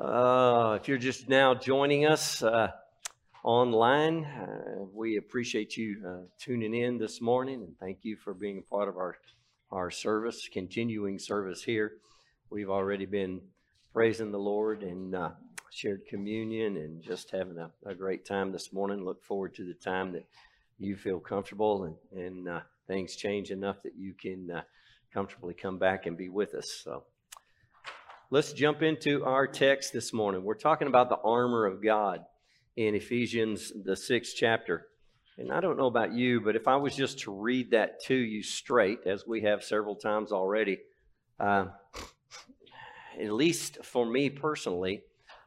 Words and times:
Uh, 0.00 0.78
if 0.80 0.88
you're 0.88 0.96
just 0.96 1.28
now 1.28 1.52
joining 1.52 2.06
us 2.06 2.42
uh, 2.42 2.70
online, 3.44 4.24
uh, 4.24 4.84
we 4.94 5.18
appreciate 5.18 5.76
you 5.76 6.02
uh, 6.08 6.22
tuning 6.38 6.74
in 6.74 6.96
this 6.96 7.20
morning 7.20 7.56
and 7.56 7.78
thank 7.78 7.98
you 8.00 8.16
for 8.16 8.32
being 8.32 8.56
a 8.56 8.62
part 8.62 8.88
of 8.88 8.96
our, 8.96 9.18
our 9.70 9.90
service, 9.90 10.48
continuing 10.50 11.18
service 11.18 11.62
here. 11.62 11.98
We've 12.48 12.70
already 12.70 13.04
been 13.04 13.42
praising 13.92 14.32
the 14.32 14.38
Lord 14.38 14.82
and 14.82 15.14
uh, 15.14 15.32
shared 15.70 16.06
communion 16.06 16.78
and 16.78 17.02
just 17.02 17.30
having 17.30 17.58
a, 17.58 17.70
a, 17.84 17.94
great 17.94 18.24
time 18.24 18.52
this 18.52 18.72
morning. 18.72 19.04
Look 19.04 19.22
forward 19.22 19.54
to 19.56 19.66
the 19.66 19.74
time 19.74 20.12
that 20.12 20.24
you 20.78 20.96
feel 20.96 21.20
comfortable 21.20 21.84
and, 21.84 22.24
and 22.24 22.48
uh, 22.48 22.60
things 22.86 23.16
change 23.16 23.50
enough 23.50 23.82
that 23.82 23.96
you 23.98 24.14
can 24.14 24.62
comfortably 25.12 25.52
come 25.52 25.76
back 25.76 26.06
and 26.06 26.16
be 26.16 26.30
with 26.30 26.54
us. 26.54 26.80
So 26.82 27.04
let's 28.32 28.52
jump 28.52 28.80
into 28.80 29.24
our 29.24 29.44
text 29.44 29.92
this 29.92 30.12
morning. 30.12 30.44
We're 30.44 30.54
talking 30.54 30.86
about 30.86 31.08
the 31.08 31.18
armor 31.18 31.66
of 31.66 31.82
God 31.82 32.24
in 32.76 32.94
Ephesians, 32.94 33.72
the 33.84 33.96
sixth 33.96 34.34
chapter. 34.36 34.86
And 35.36 35.52
I 35.52 35.60
don't 35.60 35.76
know 35.76 35.86
about 35.86 36.12
you, 36.12 36.40
but 36.40 36.54
if 36.54 36.68
I 36.68 36.76
was 36.76 36.94
just 36.94 37.20
to 37.20 37.32
read 37.32 37.72
that 37.72 38.00
to 38.04 38.14
you 38.14 38.44
straight, 38.44 39.00
as 39.04 39.26
we 39.26 39.42
have 39.42 39.64
several 39.64 39.96
times 39.96 40.30
already, 40.30 40.78
uh, 41.40 41.66
at 43.20 43.32
least 43.32 43.84
for 43.84 44.06
me 44.06 44.30
personally, 44.30 45.02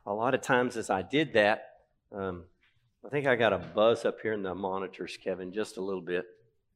a 0.06 0.14
lot 0.14 0.34
of 0.34 0.42
times 0.42 0.76
as 0.76 0.90
I 0.90 1.04
did 1.04 1.34
that, 1.34 1.64
um, 2.12 2.44
I 3.06 3.10
think 3.10 3.28
I 3.28 3.38
got 3.38 3.54
a 3.54 3.60
buzz 3.60 4.04
up 4.04 4.20
here 4.22 4.34
in 4.34 4.44
the 4.44 4.56
monitors, 4.56 5.18
Kevin, 5.24 5.54
just 5.54 5.78
a 5.78 5.82
little 5.82 6.02
bit. 6.02 6.26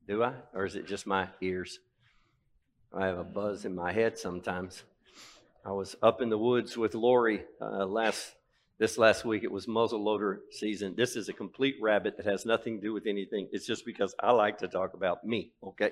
Do 0.07 0.23
I? 0.23 0.33
Or 0.53 0.65
is 0.65 0.75
it 0.75 0.87
just 0.87 1.05
my 1.05 1.27
ears? 1.41 1.79
I 2.93 3.07
have 3.07 3.17
a 3.17 3.25
buzz 3.25 3.65
in 3.65 3.75
my 3.75 3.91
head 3.91 4.17
sometimes. 4.17 4.83
I 5.67 5.71
was 5.71 5.97
up 6.01 6.21
in 6.21 6.29
the 6.29 6.37
woods 6.37 6.77
with 6.77 6.95
Lori 6.95 7.43
uh, 7.59 7.85
last 7.85 8.35
this 8.79 8.97
last 8.97 9.25
week. 9.25 9.43
It 9.43 9.51
was 9.51 9.65
muzzleloader 9.65 10.37
season. 10.49 10.93
This 10.95 11.17
is 11.17 11.27
a 11.27 11.33
complete 11.33 11.75
rabbit 11.81 12.15
that 12.15 12.25
has 12.25 12.45
nothing 12.45 12.77
to 12.77 12.81
do 12.81 12.93
with 12.93 13.05
anything. 13.05 13.49
It's 13.51 13.65
just 13.65 13.85
because 13.85 14.15
I 14.17 14.31
like 14.31 14.59
to 14.59 14.69
talk 14.69 14.93
about 14.93 15.25
me. 15.25 15.51
Okay, 15.61 15.91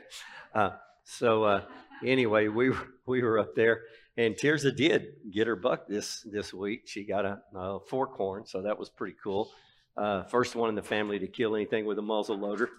uh, 0.54 0.70
so 1.04 1.44
uh, 1.44 1.64
anyway, 2.06 2.48
we 2.48 2.70
were, 2.70 2.88
we 3.06 3.22
were 3.22 3.38
up 3.38 3.54
there, 3.54 3.82
and 4.16 4.34
Tirza 4.36 4.74
did 4.74 5.08
get 5.30 5.46
her 5.46 5.58
buck 5.58 5.90
this 5.90 6.22
this 6.22 6.54
week. 6.54 6.84
She 6.86 7.04
got 7.04 7.26
a, 7.26 7.42
a 7.54 7.80
horn, 7.90 8.46
so 8.46 8.62
that 8.62 8.80
was 8.80 8.90
pretty 8.90 9.18
cool. 9.22 9.52
Uh, 9.98 10.24
first 10.24 10.56
one 10.56 10.70
in 10.70 10.76
the 10.76 10.84
family 10.84 11.20
to 11.20 11.28
kill 11.28 11.54
anything 11.54 11.86
with 11.86 12.00
a 12.00 12.02
muzzle 12.02 12.38
loader. 12.38 12.70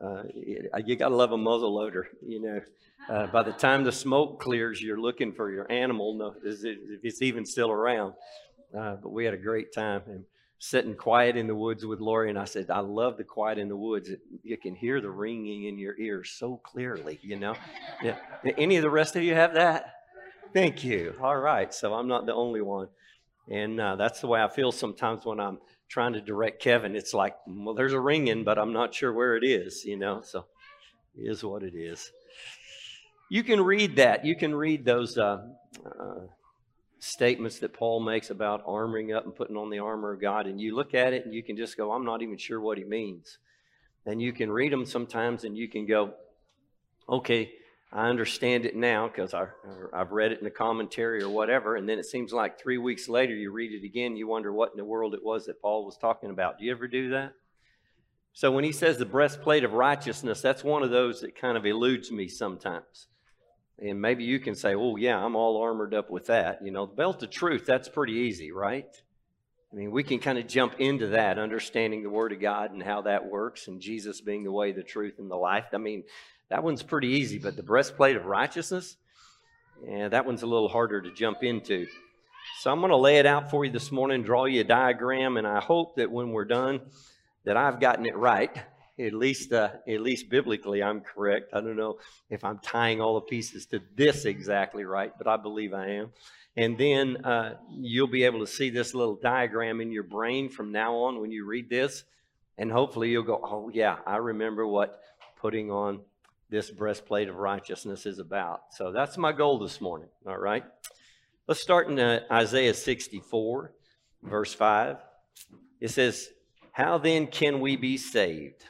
Uh, 0.00 0.22
you 0.84 0.96
got 0.96 1.08
to 1.08 1.16
love 1.16 1.32
a 1.32 1.36
muzzle 1.36 1.74
loader, 1.74 2.08
you 2.26 2.40
know. 2.40 2.60
Uh, 3.08 3.26
by 3.28 3.42
the 3.42 3.52
time 3.52 3.84
the 3.84 3.92
smoke 3.92 4.38
clears, 4.40 4.80
you're 4.80 5.00
looking 5.00 5.32
for 5.32 5.50
your 5.50 5.70
animal, 5.72 6.34
if 6.44 6.60
it's 7.02 7.22
even 7.22 7.44
still 7.44 7.70
around. 7.70 8.12
Uh, 8.78 8.96
but 9.02 9.10
we 9.10 9.24
had 9.24 9.34
a 9.34 9.38
great 9.38 9.72
time 9.72 10.02
and 10.06 10.24
sitting 10.58 10.94
quiet 10.94 11.36
in 11.36 11.46
the 11.46 11.54
woods 11.54 11.84
with 11.86 12.00
Lori. 12.00 12.28
And 12.28 12.38
I 12.38 12.44
said, 12.44 12.70
I 12.70 12.80
love 12.80 13.16
the 13.16 13.24
quiet 13.24 13.58
in 13.58 13.68
the 13.68 13.76
woods. 13.76 14.10
You 14.42 14.56
can 14.56 14.74
hear 14.74 15.00
the 15.00 15.10
ringing 15.10 15.64
in 15.64 15.78
your 15.78 15.98
ears 15.98 16.30
so 16.38 16.60
clearly, 16.64 17.18
you 17.22 17.36
know. 17.36 17.54
Yeah. 18.02 18.16
Any 18.56 18.76
of 18.76 18.82
the 18.82 18.90
rest 18.90 19.16
of 19.16 19.22
you 19.22 19.34
have 19.34 19.54
that? 19.54 19.94
Thank 20.52 20.84
you. 20.84 21.14
All 21.22 21.36
right. 21.36 21.72
So 21.72 21.94
I'm 21.94 22.08
not 22.08 22.26
the 22.26 22.34
only 22.34 22.60
one. 22.60 22.88
And 23.50 23.80
uh, 23.80 23.96
that's 23.96 24.20
the 24.20 24.26
way 24.26 24.42
I 24.42 24.48
feel 24.48 24.72
sometimes 24.72 25.24
when 25.24 25.40
I'm 25.40 25.58
trying 25.88 26.12
to 26.12 26.20
direct 26.20 26.60
Kevin. 26.60 26.94
It's 26.94 27.14
like, 27.14 27.36
well, 27.46 27.74
there's 27.74 27.92
a 27.92 28.00
ringing, 28.00 28.44
but 28.44 28.58
I'm 28.58 28.72
not 28.72 28.94
sure 28.94 29.12
where 29.12 29.36
it 29.36 29.44
is, 29.44 29.84
you 29.84 29.96
know. 29.96 30.20
So 30.22 30.44
it 31.16 31.28
is 31.28 31.42
what 31.42 31.62
it 31.62 31.74
is 31.74 32.12
you 33.28 33.42
can 33.42 33.60
read 33.60 33.96
that. 33.96 34.24
You 34.24 34.34
can 34.34 34.54
read 34.54 34.84
those 34.84 35.18
uh, 35.18 35.42
uh, 35.84 36.20
statements 36.98 37.58
that 37.58 37.72
Paul 37.72 38.00
makes 38.00 38.30
about 38.30 38.66
armoring 38.66 39.14
up 39.14 39.24
and 39.24 39.34
putting 39.34 39.56
on 39.56 39.70
the 39.70 39.78
armor 39.78 40.12
of 40.12 40.20
God, 40.20 40.46
and 40.46 40.60
you 40.60 40.74
look 40.74 40.94
at 40.94 41.12
it 41.12 41.24
and 41.24 41.34
you 41.34 41.42
can 41.42 41.56
just 41.56 41.76
go, 41.76 41.92
I'm 41.92 42.04
not 42.04 42.22
even 42.22 42.38
sure 42.38 42.60
what 42.60 42.78
he 42.78 42.84
means. 42.84 43.38
And 44.06 44.22
you 44.22 44.32
can 44.32 44.50
read 44.50 44.72
them 44.72 44.86
sometimes 44.86 45.44
and 45.44 45.56
you 45.56 45.68
can 45.68 45.84
go, 45.84 46.14
okay, 47.08 47.52
I 47.90 48.08
understand 48.08 48.66
it 48.66 48.76
now 48.76 49.08
because 49.08 49.32
I've 49.34 50.12
read 50.12 50.32
it 50.32 50.38
in 50.38 50.44
the 50.44 50.50
commentary 50.50 51.22
or 51.22 51.30
whatever. 51.30 51.76
And 51.76 51.88
then 51.88 51.98
it 51.98 52.04
seems 52.04 52.32
like 52.32 52.60
three 52.60 52.76
weeks 52.76 53.08
later 53.08 53.34
you 53.34 53.50
read 53.50 53.72
it 53.72 53.86
again, 53.86 54.16
you 54.16 54.28
wonder 54.28 54.52
what 54.52 54.72
in 54.72 54.76
the 54.76 54.84
world 54.84 55.14
it 55.14 55.24
was 55.24 55.46
that 55.46 55.62
Paul 55.62 55.86
was 55.86 55.96
talking 55.96 56.30
about. 56.30 56.58
Do 56.58 56.66
you 56.66 56.72
ever 56.72 56.86
do 56.86 57.10
that? 57.10 57.32
So 58.34 58.52
when 58.52 58.62
he 58.62 58.72
says 58.72 58.98
the 58.98 59.06
breastplate 59.06 59.64
of 59.64 59.72
righteousness, 59.72 60.42
that's 60.42 60.62
one 60.62 60.82
of 60.82 60.90
those 60.90 61.22
that 61.22 61.34
kind 61.34 61.56
of 61.56 61.64
eludes 61.64 62.12
me 62.12 62.28
sometimes. 62.28 63.08
And 63.80 64.00
maybe 64.00 64.22
you 64.22 64.38
can 64.38 64.54
say, 64.54 64.74
oh, 64.74 64.96
yeah, 64.96 65.18
I'm 65.18 65.34
all 65.34 65.60
armored 65.62 65.94
up 65.94 66.10
with 66.10 66.26
that. 66.26 66.60
You 66.62 66.70
know, 66.70 66.86
the 66.86 66.94
belt 66.94 67.22
of 67.22 67.30
truth, 67.30 67.64
that's 67.64 67.88
pretty 67.88 68.14
easy, 68.14 68.52
right? 68.52 68.86
I 69.72 69.76
mean, 69.76 69.90
we 69.90 70.02
can 70.02 70.18
kind 70.18 70.38
of 70.38 70.46
jump 70.46 70.74
into 70.78 71.08
that, 71.08 71.38
understanding 71.38 72.02
the 72.02 72.10
Word 72.10 72.32
of 72.32 72.40
God 72.40 72.72
and 72.72 72.82
how 72.82 73.02
that 73.02 73.26
works, 73.26 73.66
and 73.66 73.80
Jesus 73.80 74.20
being 74.20 74.44
the 74.44 74.52
way, 74.52 74.72
the 74.72 74.82
truth, 74.82 75.14
and 75.18 75.30
the 75.30 75.36
life. 75.36 75.66
I 75.72 75.78
mean, 75.78 76.04
that 76.50 76.62
one's 76.62 76.82
pretty 76.82 77.08
easy, 77.08 77.38
but 77.38 77.56
the 77.56 77.62
breastplate 77.62 78.16
of 78.16 78.24
righteousness, 78.26 78.96
yeah, 79.86 80.08
that 80.08 80.26
one's 80.26 80.42
a 80.42 80.46
little 80.46 80.68
harder 80.68 81.00
to 81.00 81.12
jump 81.12 81.42
into. 81.42 81.86
So 82.60 82.70
I'm 82.70 82.80
going 82.80 82.90
to 82.90 82.96
lay 82.96 83.18
it 83.18 83.26
out 83.26 83.50
for 83.50 83.64
you 83.64 83.70
this 83.70 83.92
morning, 83.92 84.22
draw 84.22 84.46
you 84.46 84.62
a 84.62 84.64
diagram, 84.64 85.36
and 85.36 85.46
I 85.46 85.60
hope 85.60 85.96
that 85.96 86.10
when 86.10 86.30
we're 86.30 86.46
done, 86.46 86.80
that 87.44 87.56
I've 87.56 87.80
gotten 87.80 88.06
it 88.06 88.16
right 88.16 88.50
at 88.98 89.14
least 89.14 89.52
uh, 89.52 89.70
at 89.86 90.00
least 90.00 90.28
biblically 90.28 90.82
i'm 90.82 91.00
correct. 91.00 91.50
I 91.52 91.60
don't 91.60 91.76
know 91.76 91.98
if 92.30 92.44
i'm 92.44 92.58
tying 92.58 93.00
all 93.00 93.14
the 93.14 93.22
pieces 93.22 93.66
to 93.66 93.80
this 93.94 94.24
exactly 94.24 94.84
right 94.84 95.12
but 95.16 95.26
i 95.26 95.36
believe 95.36 95.74
i 95.74 95.88
am. 95.88 96.12
And 96.56 96.76
then 96.76 97.24
uh, 97.24 97.54
you'll 97.70 98.08
be 98.08 98.24
able 98.24 98.40
to 98.40 98.46
see 98.46 98.70
this 98.70 98.92
little 98.92 99.14
diagram 99.14 99.80
in 99.80 99.92
your 99.92 100.02
brain 100.02 100.48
from 100.48 100.72
now 100.72 100.96
on 100.96 101.20
when 101.20 101.30
you 101.30 101.44
read 101.44 101.70
this 101.70 102.02
and 102.56 102.72
hopefully 102.72 103.10
you'll 103.10 103.22
go 103.22 103.40
oh 103.42 103.70
yeah 103.72 103.98
i 104.06 104.16
remember 104.16 104.66
what 104.66 105.00
putting 105.40 105.70
on 105.70 106.00
this 106.50 106.70
breastplate 106.70 107.28
of 107.28 107.36
righteousness 107.36 108.06
is 108.06 108.18
about 108.18 108.62
so 108.70 108.92
that's 108.92 109.18
my 109.18 109.32
goal 109.32 109.58
this 109.58 109.80
morning 109.80 110.08
all 110.26 110.38
right 110.38 110.64
let's 111.46 111.60
start 111.60 111.88
in 111.88 111.98
uh, 111.98 112.20
isaiah 112.30 112.74
64 112.74 113.72
verse 114.22 114.54
5 114.54 114.96
it 115.80 115.90
says 115.90 116.28
how 116.78 116.96
then 116.96 117.26
can 117.26 117.58
we 117.58 117.74
be 117.74 117.96
saved? 117.96 118.64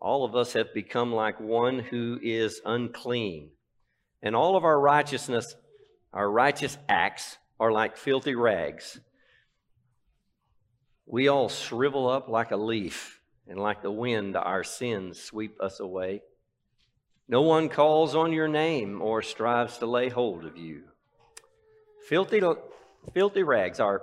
All 0.00 0.24
of 0.24 0.36
us 0.36 0.52
have 0.52 0.72
become 0.72 1.12
like 1.12 1.40
one 1.40 1.80
who 1.80 2.16
is 2.22 2.60
unclean, 2.64 3.50
and 4.22 4.36
all 4.36 4.54
of 4.54 4.64
our 4.64 4.78
righteousness, 4.78 5.56
our 6.12 6.30
righteous 6.30 6.78
acts, 6.88 7.38
are 7.58 7.72
like 7.72 7.96
filthy 7.96 8.36
rags. 8.36 9.00
We 11.06 11.26
all 11.26 11.48
shrivel 11.48 12.08
up 12.08 12.28
like 12.28 12.52
a 12.52 12.56
leaf, 12.56 13.20
and 13.48 13.58
like 13.58 13.82
the 13.82 13.90
wind, 13.90 14.36
our 14.36 14.62
sins 14.62 15.20
sweep 15.20 15.60
us 15.60 15.80
away. 15.80 16.22
No 17.28 17.42
one 17.42 17.68
calls 17.68 18.14
on 18.14 18.32
your 18.32 18.48
name 18.48 19.02
or 19.02 19.22
strives 19.22 19.78
to 19.78 19.86
lay 19.86 20.08
hold 20.08 20.44
of 20.44 20.56
you. 20.56 20.82
Filthy, 22.08 22.40
filthy 23.12 23.42
rags, 23.42 23.80
our 23.80 24.02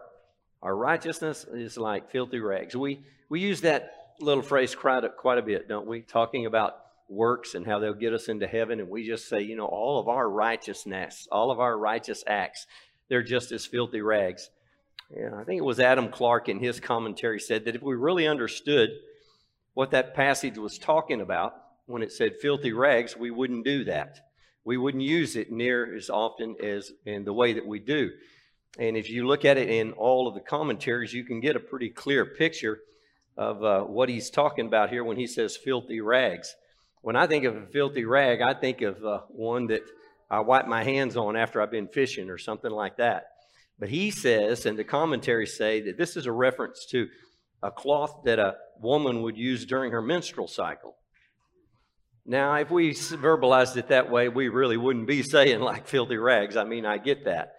our 0.65 0.75
righteousness 0.75 1.45
is 1.53 1.77
like 1.77 2.09
filthy 2.09 2.39
rags. 2.39 2.75
We, 2.75 3.03
we 3.29 3.39
use 3.39 3.61
that 3.61 3.91
little 4.19 4.41
phrase 4.41 4.73
quite 4.73 5.03
a, 5.03 5.09
quite 5.09 5.37
a 5.37 5.43
bit, 5.43 5.67
don't 5.67 5.85
we? 5.85 6.01
Talking 6.01 6.47
about 6.47 6.73
works 7.07 7.53
and 7.53 7.67
how 7.67 7.77
they'll 7.77 7.93
get 7.93 8.13
us 8.13 8.29
into 8.29 8.47
heaven. 8.47 8.79
And 8.79 8.89
we 8.89 9.05
just 9.05 9.29
say, 9.29 9.41
you 9.41 9.55
know, 9.55 9.67
all 9.67 9.99
of 9.99 10.07
our 10.07 10.27
righteousness, 10.27 11.27
all 11.31 11.51
of 11.51 11.59
our 11.59 11.77
righteous 11.77 12.23
acts, 12.25 12.65
they're 13.09 13.21
just 13.21 13.51
as 13.51 13.67
filthy 13.67 14.01
rags. 14.01 14.49
Yeah, 15.15 15.39
I 15.39 15.43
think 15.43 15.59
it 15.59 15.65
was 15.65 15.79
Adam 15.79 16.09
Clarke 16.09 16.49
in 16.49 16.57
his 16.57 16.79
commentary 16.79 17.39
said 17.39 17.65
that 17.65 17.75
if 17.75 17.83
we 17.83 17.93
really 17.93 18.27
understood 18.27 18.89
what 19.75 19.91
that 19.91 20.15
passage 20.15 20.57
was 20.57 20.79
talking 20.79 21.21
about 21.21 21.53
when 21.85 22.01
it 22.01 22.11
said 22.11 22.37
filthy 22.41 22.73
rags, 22.73 23.15
we 23.15 23.31
wouldn't 23.31 23.65
do 23.65 23.83
that. 23.85 24.17
We 24.63 24.77
wouldn't 24.77 25.03
use 25.03 25.35
it 25.35 25.51
near 25.51 25.95
as 25.95 26.09
often 26.09 26.55
as 26.61 26.91
in 27.05 27.23
the 27.23 27.33
way 27.33 27.53
that 27.53 27.67
we 27.67 27.79
do. 27.79 28.11
And 28.79 28.97
if 28.97 29.09
you 29.09 29.27
look 29.27 29.45
at 29.45 29.57
it 29.57 29.69
in 29.69 29.93
all 29.93 30.27
of 30.27 30.33
the 30.33 30.41
commentaries, 30.41 31.13
you 31.13 31.23
can 31.23 31.39
get 31.39 31.55
a 31.55 31.59
pretty 31.59 31.89
clear 31.89 32.25
picture 32.25 32.79
of 33.37 33.63
uh, 33.63 33.81
what 33.81 34.09
he's 34.09 34.29
talking 34.29 34.65
about 34.65 34.89
here 34.89 35.03
when 35.03 35.17
he 35.17 35.27
says 35.27 35.55
filthy 35.57 36.01
rags. 36.01 36.55
When 37.01 37.15
I 37.15 37.27
think 37.27 37.45
of 37.45 37.55
a 37.55 37.67
filthy 37.67 38.05
rag, 38.05 38.41
I 38.41 38.53
think 38.53 38.81
of 38.81 39.05
uh, 39.05 39.21
one 39.29 39.67
that 39.67 39.83
I 40.29 40.39
wipe 40.39 40.67
my 40.67 40.83
hands 40.83 41.15
on 41.15 41.35
after 41.35 41.61
I've 41.61 41.71
been 41.71 41.87
fishing 41.87 42.29
or 42.29 42.37
something 42.37 42.71
like 42.71 42.97
that. 42.97 43.27
But 43.77 43.89
he 43.89 44.09
says, 44.09 44.65
and 44.65 44.79
the 44.79 44.83
commentaries 44.83 45.55
say, 45.55 45.81
that 45.81 45.97
this 45.97 46.17
is 46.17 46.25
a 46.25 46.31
reference 46.31 46.85
to 46.87 47.07
a 47.61 47.69
cloth 47.69 48.21
that 48.25 48.39
a 48.39 48.55
woman 48.79 49.21
would 49.21 49.37
use 49.37 49.65
during 49.65 49.91
her 49.91 50.01
menstrual 50.01 50.47
cycle. 50.47 50.95
Now, 52.25 52.55
if 52.55 52.71
we 52.71 52.91
verbalized 52.91 53.77
it 53.77 53.89
that 53.89 54.09
way, 54.09 54.29
we 54.29 54.49
really 54.49 54.77
wouldn't 54.77 55.07
be 55.07 55.21
saying 55.23 55.59
like 55.59 55.87
filthy 55.87 56.17
rags. 56.17 56.57
I 56.57 56.63
mean, 56.63 56.85
I 56.85 56.97
get 56.97 57.25
that. 57.25 57.55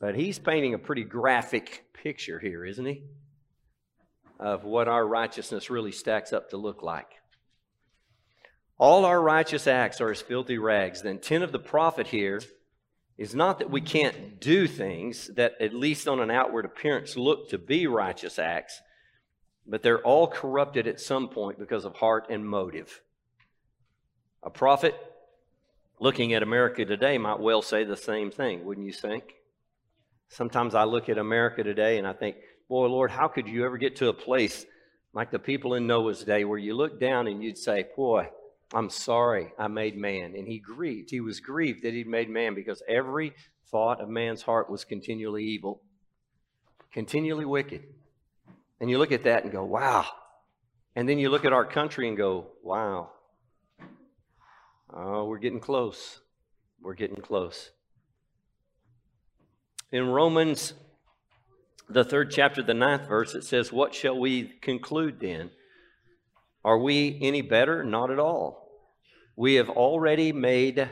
But 0.00 0.14
he's 0.14 0.38
painting 0.38 0.74
a 0.74 0.78
pretty 0.78 1.04
graphic 1.04 1.84
picture 1.92 2.38
here, 2.38 2.64
isn't 2.64 2.86
he? 2.86 3.04
Of 4.38 4.64
what 4.64 4.88
our 4.88 5.06
righteousness 5.06 5.70
really 5.70 5.92
stacks 5.92 6.32
up 6.32 6.50
to 6.50 6.56
look 6.56 6.82
like. 6.82 7.08
All 8.78 9.04
our 9.04 9.20
righteous 9.20 9.66
acts 9.66 10.00
are 10.00 10.10
as 10.10 10.22
filthy 10.22 10.56
rags. 10.56 11.02
The 11.02 11.10
intent 11.10 11.44
of 11.44 11.52
the 11.52 11.58
prophet 11.58 12.06
here 12.06 12.40
is 13.18 13.34
not 13.34 13.58
that 13.58 13.70
we 13.70 13.82
can't 13.82 14.40
do 14.40 14.66
things 14.66 15.26
that, 15.36 15.52
at 15.60 15.74
least 15.74 16.08
on 16.08 16.20
an 16.20 16.30
outward 16.30 16.64
appearance, 16.64 17.14
look 17.14 17.50
to 17.50 17.58
be 17.58 17.86
righteous 17.86 18.38
acts, 18.38 18.80
but 19.66 19.82
they're 19.82 20.00
all 20.00 20.26
corrupted 20.26 20.86
at 20.86 20.98
some 20.98 21.28
point 21.28 21.58
because 21.58 21.84
of 21.84 21.96
heart 21.96 22.28
and 22.30 22.48
motive. 22.48 23.02
A 24.42 24.50
prophet 24.50 24.94
looking 25.98 26.32
at 26.32 26.42
America 26.42 26.84
today 26.84 27.18
might 27.18 27.40
well 27.40 27.62
say 27.62 27.84
the 27.84 27.96
same 27.96 28.30
thing, 28.30 28.64
wouldn't 28.64 28.86
you 28.86 28.92
think? 28.92 29.34
Sometimes 30.28 30.74
I 30.74 30.84
look 30.84 31.08
at 31.08 31.18
America 31.18 31.62
today 31.62 31.98
and 31.98 32.06
I 32.06 32.12
think, 32.12 32.36
boy, 32.68 32.86
Lord, 32.86 33.10
how 33.10 33.28
could 33.28 33.48
you 33.48 33.64
ever 33.66 33.76
get 33.76 33.96
to 33.96 34.08
a 34.08 34.14
place 34.14 34.64
like 35.12 35.30
the 35.30 35.38
people 35.38 35.74
in 35.74 35.86
Noah's 35.86 36.24
day 36.24 36.44
where 36.44 36.58
you 36.58 36.74
look 36.74 37.00
down 37.00 37.26
and 37.26 37.42
you'd 37.42 37.58
say, 37.58 37.86
boy, 37.96 38.28
I'm 38.72 38.88
sorry 38.88 39.52
I 39.58 39.68
made 39.68 39.96
man. 39.96 40.34
And 40.36 40.46
he 40.46 40.58
grieved. 40.58 41.10
He 41.10 41.20
was 41.20 41.40
grieved 41.40 41.82
that 41.82 41.92
he'd 41.92 42.06
made 42.06 42.30
man 42.30 42.54
because 42.54 42.82
every 42.88 43.34
thought 43.70 44.00
of 44.00 44.08
man's 44.08 44.42
heart 44.42 44.70
was 44.70 44.84
continually 44.84 45.44
evil, 45.44 45.82
continually 46.92 47.44
wicked. 47.44 47.82
And 48.80 48.88
you 48.88 48.98
look 48.98 49.12
at 49.12 49.24
that 49.24 49.42
and 49.42 49.52
go, 49.52 49.64
wow. 49.64 50.06
And 50.96 51.08
then 51.08 51.18
you 51.18 51.28
look 51.28 51.44
at 51.44 51.52
our 51.52 51.64
country 51.64 52.08
and 52.08 52.16
go, 52.16 52.46
wow. 52.62 53.10
Oh, 54.92 55.24
we're 55.26 55.38
getting 55.38 55.60
close. 55.60 56.20
We're 56.80 56.94
getting 56.94 57.22
close. 57.22 57.70
In 59.92 60.08
Romans, 60.08 60.74
the 61.88 62.04
third 62.04 62.30
chapter, 62.30 62.62
the 62.62 62.74
ninth 62.74 63.08
verse, 63.08 63.34
it 63.34 63.44
says, 63.44 63.72
What 63.72 63.94
shall 63.94 64.18
we 64.18 64.44
conclude 64.60 65.20
then? 65.20 65.50
Are 66.64 66.78
we 66.78 67.18
any 67.22 67.42
better? 67.42 67.84
Not 67.84 68.10
at 68.10 68.18
all. 68.18 68.68
We 69.36 69.54
have 69.54 69.70
already 69.70 70.32
made 70.32 70.88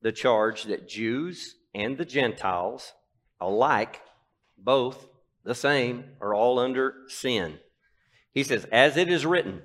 the 0.00 0.12
charge 0.12 0.64
that 0.64 0.88
Jews 0.88 1.56
and 1.74 1.96
the 1.96 2.04
Gentiles 2.04 2.92
alike, 3.40 4.00
both 4.58 5.06
the 5.44 5.54
same, 5.54 6.04
are 6.20 6.34
all 6.34 6.58
under 6.58 6.94
sin. 7.08 7.58
He 8.32 8.42
says, 8.42 8.66
As 8.72 8.96
it 8.96 9.10
is 9.10 9.26
written, 9.26 9.62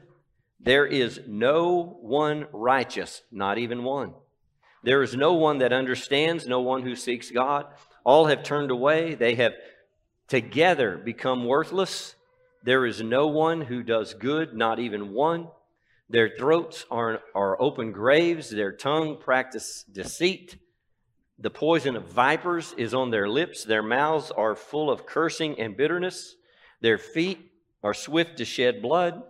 there 0.60 0.86
is 0.86 1.22
no 1.28 1.98
one 2.02 2.48
righteous, 2.52 3.22
not 3.32 3.58
even 3.58 3.84
one. 3.84 4.14
There 4.84 5.04
is 5.04 5.16
no 5.16 5.34
one 5.34 5.60
that 5.60 5.74
understands, 5.74 6.48
no 6.48 6.62
one 6.62 6.82
who 6.82 6.96
seeks 6.96 7.32
God. 7.32 7.68
All 8.04 8.28
have 8.28 8.44
turned 8.44 8.72
away. 8.72 9.16
They 9.16 9.36
have 9.36 9.54
together 10.28 10.98
become 10.98 11.46
worthless. 11.46 12.16
There 12.64 12.86
is 12.86 13.02
no 13.02 13.28
one 13.28 13.62
who 13.62 13.84
does 13.84 14.14
good, 14.14 14.54
not 14.54 14.80
even 14.80 15.14
one. 15.14 15.48
Their 16.10 16.30
throats 16.30 16.86
are, 16.90 17.22
are 17.36 17.62
open 17.62 17.92
graves, 17.92 18.50
their 18.50 18.72
tongue 18.72 19.18
practice 19.18 19.84
deceit. 19.92 20.58
The 21.40 21.50
poison 21.50 21.96
of 21.96 22.06
vipers 22.06 22.74
is 22.78 22.94
on 22.94 23.12
their 23.12 23.30
lips, 23.30 23.64
their 23.64 23.84
mouths 23.84 24.32
are 24.32 24.56
full 24.56 24.90
of 24.90 25.06
cursing 25.06 25.60
and 25.60 25.78
bitterness. 25.78 26.36
Their 26.82 26.98
feet 26.98 27.52
are 27.84 27.94
swift 27.94 28.38
to 28.38 28.46
shed 28.46 28.82
blood. 28.82 29.22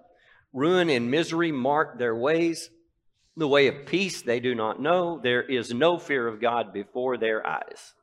Ruin 0.53 0.89
and 0.89 1.11
misery 1.11 1.51
mark 1.51 1.97
their 1.97 2.15
ways. 2.15 2.69
The 3.35 3.47
way 3.47 3.67
of 3.67 3.85
peace 3.85 4.21
they 4.21 4.39
do 4.39 4.55
not 4.55 4.81
know. 4.81 5.19
There 5.21 5.43
is 5.43 5.73
no 5.73 5.99
fear 5.99 6.27
of 6.27 6.41
God 6.41 6.73
before 6.73 7.17
their 7.17 7.45
eyes. 7.45 7.93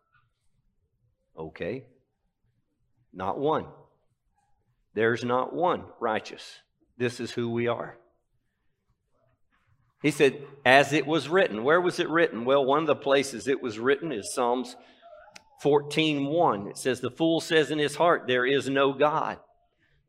Okay. 1.37 1.87
Not 3.13 3.39
one. 3.39 3.67
There's 4.95 5.25
not 5.25 5.53
one 5.53 5.85
righteous. 6.01 6.61
This 6.97 7.19
is 7.19 7.33
who 7.33 7.51
we 7.51 7.67
are. 7.67 7.99
He 10.03 10.11
said, 10.11 10.47
as 10.65 10.93
it 10.93 11.07
was 11.07 11.29
written. 11.29 11.65
Where 11.65 11.81
was 11.81 11.99
it 11.99 12.09
written? 12.09 12.45
Well, 12.45 12.65
one 12.65 12.81
of 12.81 12.87
the 12.87 12.95
places 12.95 13.49
it 13.49 13.63
was 13.63 13.79
written 13.79 14.13
is 14.13 14.35
Psalms 14.35 14.77
14:1. 15.63 16.69
It 16.69 16.77
says, 16.77 17.01
The 17.01 17.11
fool 17.11 17.41
says 17.41 17.71
in 17.71 17.79
his 17.79 17.97
heart, 17.97 18.27
There 18.27 18.45
is 18.45 18.69
no 18.69 18.93
God. 18.93 19.39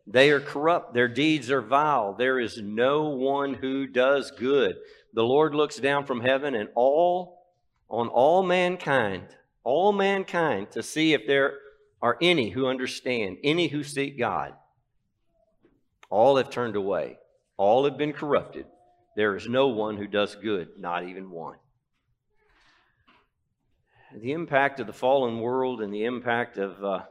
They 0.07 0.30
are 0.30 0.40
corrupt, 0.40 0.94
their 0.94 1.07
deeds 1.07 1.50
are 1.50 1.62
vile. 1.62 2.13
There 2.13 2.40
is 2.40 2.62
no 2.62 3.10
one 3.10 3.56
who 3.56 3.88
does 3.88 4.31
good. 4.31 4.78
The 5.13 5.24
Lord 5.24 5.56
looks 5.56 5.78
down 5.78 6.06
from 6.06 6.22
heaven 6.22 6.54
and 6.54 6.69
all 6.75 7.46
on 7.90 8.07
all 8.07 8.44
mankind, 8.44 9.28
all 9.63 9.94
mankind, 9.94 10.72
to 10.72 10.84
see 10.84 11.13
if 11.13 11.25
there 11.25 11.60
are 12.02 12.18
any 12.22 12.50
who 12.50 12.68
understand, 12.68 13.38
any 13.44 13.68
who 13.68 13.84
seek 13.84 14.18
God. 14.18 14.54
All 16.10 16.38
have 16.38 16.50
turned 16.50 16.75
away, 16.75 17.18
all 17.58 17.86
have 17.86 17.98
been 17.98 18.13
corrupted. 18.13 18.66
There 19.16 19.36
is 19.36 19.48
no 19.48 19.69
one 19.69 19.98
who 19.98 20.08
does 20.08 20.36
good, 20.36 20.69
not 20.78 21.08
even 21.08 21.31
one. 21.31 21.58
The 24.13 24.34
impact 24.34 24.80
of 24.80 24.88
the 24.88 24.94
fallen 24.94 25.40
world 25.40 25.81
and 25.81 25.94
the 25.94 26.06
impact 26.06 26.58
of 26.58 26.84
uh, 26.84 27.04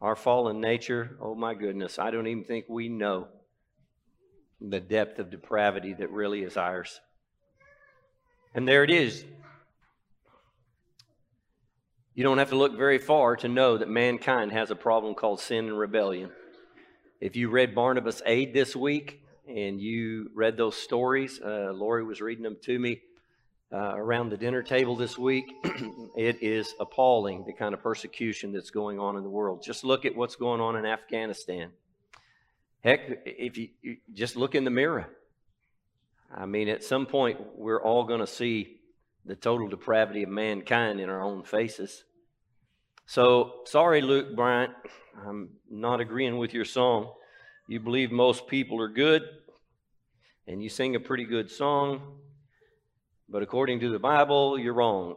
our 0.00 0.16
fallen 0.16 0.60
nature, 0.60 1.16
oh 1.20 1.34
my 1.34 1.54
goodness, 1.54 1.98
I 1.98 2.10
don't 2.10 2.26
even 2.26 2.44
think 2.44 2.66
we 2.68 2.88
know 2.88 3.28
the 4.60 4.80
depth 4.80 5.18
of 5.18 5.30
depravity 5.30 5.94
that 5.94 6.10
really 6.10 6.42
is 6.42 6.56
ours. 6.56 7.00
And 8.54 8.68
there 8.68 8.84
it 8.84 8.90
is. 8.90 9.24
You 12.14 12.22
don't 12.22 12.38
have 12.38 12.50
to 12.50 12.56
look 12.56 12.76
very 12.76 12.98
far 12.98 13.34
to 13.36 13.48
know 13.48 13.78
that 13.78 13.88
mankind 13.88 14.52
has 14.52 14.70
a 14.70 14.76
problem 14.76 15.14
called 15.14 15.40
sin 15.40 15.66
and 15.66 15.78
rebellion. 15.78 16.30
If 17.20 17.34
you 17.34 17.48
read 17.48 17.74
Barnabas 17.74 18.22
Aid 18.24 18.54
this 18.54 18.76
week 18.76 19.22
and 19.48 19.80
you 19.80 20.30
read 20.34 20.56
those 20.56 20.76
stories, 20.76 21.40
uh, 21.44 21.72
Lori 21.74 22.04
was 22.04 22.20
reading 22.20 22.44
them 22.44 22.56
to 22.62 22.78
me 22.78 23.00
uh, 23.74 23.94
around 23.96 24.30
the 24.30 24.36
dinner 24.36 24.62
table 24.62 24.94
this 24.94 25.18
week. 25.18 25.52
it 26.16 26.40
is 26.40 26.74
appalling 26.78 27.44
the 27.44 27.52
kind 27.52 27.74
of 27.74 27.82
persecution 27.82 28.52
that's 28.52 28.70
going 28.70 29.00
on 29.00 29.16
in 29.16 29.24
the 29.24 29.28
world. 29.28 29.62
Just 29.64 29.82
look 29.82 30.04
at 30.04 30.14
what's 30.14 30.36
going 30.36 30.60
on 30.60 30.76
in 30.76 30.86
Afghanistan. 30.86 31.70
Heck, 32.84 33.00
if 33.26 33.58
you, 33.58 33.70
you 33.82 33.96
just 34.12 34.36
look 34.36 34.54
in 34.54 34.62
the 34.64 34.70
mirror, 34.70 35.08
I 36.32 36.46
mean, 36.46 36.68
at 36.68 36.84
some 36.84 37.06
point, 37.06 37.40
we're 37.56 37.82
all 37.82 38.04
going 38.04 38.20
to 38.20 38.26
see 38.26 38.76
the 39.24 39.34
total 39.34 39.66
depravity 39.66 40.22
of 40.22 40.28
mankind 40.28 41.00
in 41.00 41.08
our 41.08 41.22
own 41.22 41.42
faces. 41.42 42.04
So, 43.06 43.62
sorry, 43.64 44.02
Luke 44.02 44.36
Bryan, 44.36 44.70
I'm 45.26 45.48
not 45.68 46.00
agreeing 46.00 46.38
with 46.38 46.54
your 46.54 46.64
song. 46.64 47.10
You 47.66 47.80
believe 47.80 48.12
most 48.12 48.46
people 48.46 48.80
are 48.80 48.88
good, 48.88 49.22
and 50.46 50.62
you 50.62 50.68
sing 50.68 50.94
a 50.94 51.00
pretty 51.00 51.24
good 51.24 51.50
song, 51.50 52.18
but 53.34 53.42
according 53.42 53.80
to 53.80 53.90
the 53.90 53.98
Bible, 53.98 54.56
you're 54.56 54.74
wrong. 54.74 55.16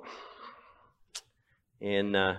And 1.80 2.16
uh, 2.16 2.38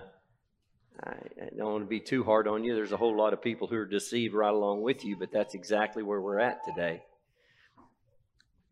I, 1.01 1.11
I 1.11 1.49
don't 1.57 1.71
want 1.71 1.83
to 1.85 1.89
be 1.89 2.01
too 2.01 2.25
hard 2.25 2.49
on 2.49 2.65
you. 2.65 2.75
There's 2.75 2.91
a 2.91 2.97
whole 2.97 3.15
lot 3.15 3.31
of 3.31 3.41
people 3.41 3.65
who 3.65 3.77
are 3.77 3.85
deceived 3.85 4.33
right 4.33 4.53
along 4.53 4.81
with 4.81 5.05
you, 5.05 5.15
but 5.15 5.31
that's 5.31 5.53
exactly 5.53 6.03
where 6.03 6.19
we're 6.19 6.39
at 6.39 6.65
today. 6.65 7.03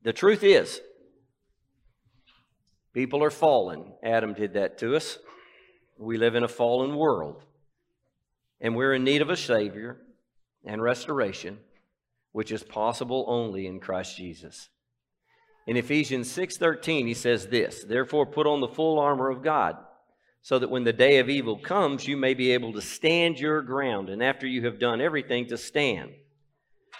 The 0.03 0.11
truth 0.11 0.43
is, 0.43 0.81
people 2.91 3.23
are 3.23 3.31
fallen. 3.31 3.93
Adam 4.03 4.33
did 4.33 4.55
that 4.55 4.77
to 4.79 4.97
us. 4.97 5.17
We 5.97 6.17
live 6.17 6.35
in 6.35 6.43
a 6.43 6.49
fallen 6.49 6.97
world, 6.97 7.41
and 8.59 8.75
we're 8.75 8.95
in 8.95 9.05
need 9.05 9.21
of 9.21 9.29
a 9.29 9.37
Savior 9.37 10.01
and 10.65 10.81
restoration, 10.81 11.59
which 12.33 12.51
is 12.51 12.63
possible 12.63 13.23
only 13.29 13.65
in 13.65 13.79
Christ 13.79 14.17
Jesus. 14.17 14.67
In 15.67 15.75
Ephesians 15.75 16.31
6:13 16.31 17.07
he 17.07 17.13
says 17.13 17.47
this, 17.47 17.83
therefore 17.83 18.25
put 18.25 18.47
on 18.47 18.61
the 18.61 18.67
full 18.69 18.97
armor 18.99 19.29
of 19.29 19.43
God, 19.43 19.77
so 20.41 20.57
that 20.57 20.69
when 20.69 20.85
the 20.85 20.93
day 20.93 21.19
of 21.19 21.29
evil 21.29 21.59
comes 21.59 22.07
you 22.07 22.15
may 22.15 22.33
be 22.33 22.51
able 22.51 22.71
to 22.73 22.81
stand 22.81 23.37
your 23.37 23.61
ground 23.61 24.09
and 24.09 24.23
after 24.23 24.47
you 24.47 24.63
have 24.63 24.79
done 24.79 25.01
everything 25.01 25.45
to 25.47 25.57
stand. 25.57 26.11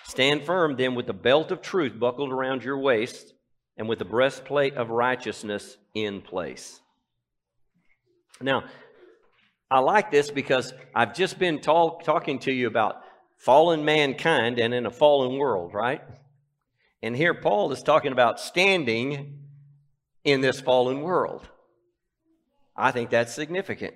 Stand 0.03 0.45
firm 0.45 0.75
then 0.75 0.95
with 0.95 1.07
the 1.07 1.13
belt 1.13 1.51
of 1.51 1.61
truth 1.61 1.97
buckled 1.97 2.31
around 2.31 2.63
your 2.63 2.77
waist 2.77 3.33
and 3.77 3.87
with 3.87 3.99
the 3.99 4.05
breastplate 4.05 4.75
of 4.75 4.89
righteousness 4.89 5.77
in 5.93 6.21
place. 6.21 6.81
Now, 8.41 8.65
I 9.71 9.79
like 9.79 10.11
this 10.11 10.29
because 10.29 10.73
I've 10.93 11.13
just 11.13 11.39
been 11.39 11.59
talk, 11.59 12.03
talking 12.03 12.39
to 12.39 12.51
you 12.51 12.67
about 12.67 13.01
fallen 13.37 13.85
mankind 13.85 14.59
and 14.59 14.73
in 14.73 14.85
a 14.85 14.91
fallen 14.91 15.37
world, 15.37 15.73
right? 15.73 16.01
And 17.01 17.15
here 17.15 17.33
Paul 17.33 17.71
is 17.71 17.83
talking 17.83 18.11
about 18.11 18.39
standing 18.39 19.39
in 20.23 20.41
this 20.41 20.59
fallen 20.59 21.01
world. 21.01 21.47
I 22.75 22.91
think 22.91 23.09
that's 23.09 23.33
significant. 23.33 23.93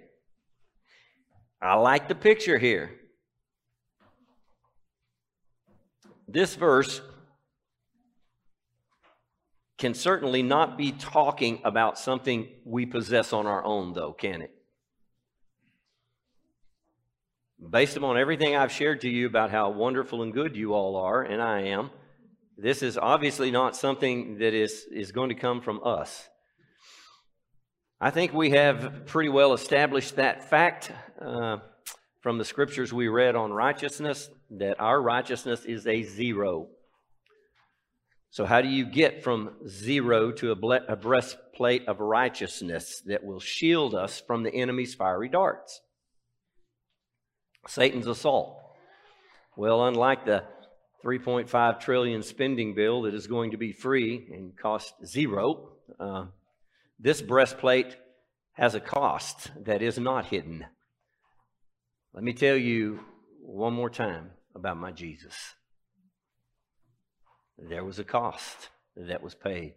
I 1.61 1.75
like 1.75 2.07
the 2.07 2.15
picture 2.15 2.57
here. 2.57 2.91
This 6.27 6.55
verse 6.55 7.01
can 9.77 9.93
certainly 9.93 10.43
not 10.43 10.77
be 10.77 10.91
talking 10.91 11.59
about 11.63 11.97
something 11.97 12.47
we 12.63 12.85
possess 12.85 13.33
on 13.33 13.47
our 13.47 13.63
own, 13.65 13.93
though, 13.93 14.13
can 14.13 14.41
it? 14.43 14.53
Based 17.69 17.97
upon 17.97 18.17
everything 18.17 18.55
I've 18.55 18.71
shared 18.71 19.01
to 19.01 19.09
you 19.09 19.27
about 19.27 19.51
how 19.51 19.69
wonderful 19.71 20.23
and 20.23 20.33
good 20.33 20.55
you 20.55 20.73
all 20.73 20.95
are, 20.95 21.21
and 21.21 21.41
I 21.41 21.61
am, 21.61 21.89
this 22.61 22.83
is 22.83 22.95
obviously 22.95 23.49
not 23.49 23.75
something 23.75 24.37
that 24.37 24.53
is, 24.53 24.85
is 24.93 25.11
going 25.11 25.29
to 25.29 25.35
come 25.35 25.61
from 25.61 25.81
us. 25.83 26.29
I 27.99 28.11
think 28.11 28.33
we 28.33 28.51
have 28.51 29.07
pretty 29.07 29.29
well 29.29 29.53
established 29.53 30.17
that 30.17 30.47
fact 30.47 30.91
uh, 31.19 31.57
from 32.21 32.37
the 32.37 32.45
scriptures 32.45 32.93
we 32.93 33.07
read 33.07 33.35
on 33.35 33.51
righteousness 33.51 34.29
that 34.51 34.79
our 34.79 35.01
righteousness 35.01 35.65
is 35.65 35.87
a 35.87 36.03
zero. 36.03 36.67
So, 38.29 38.45
how 38.45 38.61
do 38.61 38.67
you 38.67 38.85
get 38.85 39.23
from 39.23 39.55
zero 39.67 40.31
to 40.33 40.51
a, 40.51 40.55
ble- 40.55 40.85
a 40.87 40.95
breastplate 40.95 41.87
of 41.87 41.99
righteousness 41.99 43.01
that 43.07 43.23
will 43.23 43.39
shield 43.39 43.95
us 43.95 44.21
from 44.25 44.43
the 44.43 44.53
enemy's 44.53 44.93
fiery 44.93 45.29
darts? 45.29 45.81
Satan's 47.67 48.07
assault. 48.07 48.57
Well, 49.57 49.85
unlike 49.85 50.25
the 50.25 50.43
3.5 51.03 51.79
trillion 51.79 52.23
spending 52.23 52.75
bill 52.75 53.03
that 53.03 53.13
is 53.13 53.27
going 53.27 53.51
to 53.51 53.57
be 53.57 53.71
free 53.71 54.27
and 54.31 54.55
cost 54.57 54.93
zero, 55.05 55.69
uh, 55.99 56.25
this 56.99 57.21
breastplate 57.21 57.95
has 58.53 58.75
a 58.75 58.79
cost 58.79 59.51
that 59.63 59.81
is 59.81 59.97
not 59.97 60.27
hidden. 60.27 60.65
Let 62.13 62.23
me 62.23 62.33
tell 62.33 62.57
you 62.57 62.99
one 63.41 63.73
more 63.73 63.89
time 63.89 64.31
about 64.53 64.77
my 64.77 64.91
Jesus. 64.91 65.35
There 67.57 67.83
was 67.83 67.99
a 67.99 68.03
cost 68.03 68.69
that 68.95 69.23
was 69.23 69.35
paid. 69.35 69.73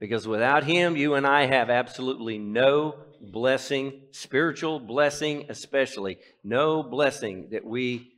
Because 0.00 0.26
without 0.26 0.64
him, 0.64 0.96
you 0.96 1.14
and 1.14 1.24
I 1.24 1.46
have 1.46 1.70
absolutely 1.70 2.38
no 2.38 2.96
blessing, 3.20 4.02
spiritual 4.10 4.80
blessing 4.80 5.46
especially, 5.48 6.18
no 6.42 6.82
blessing 6.82 7.50
that 7.52 7.64
we 7.64 8.11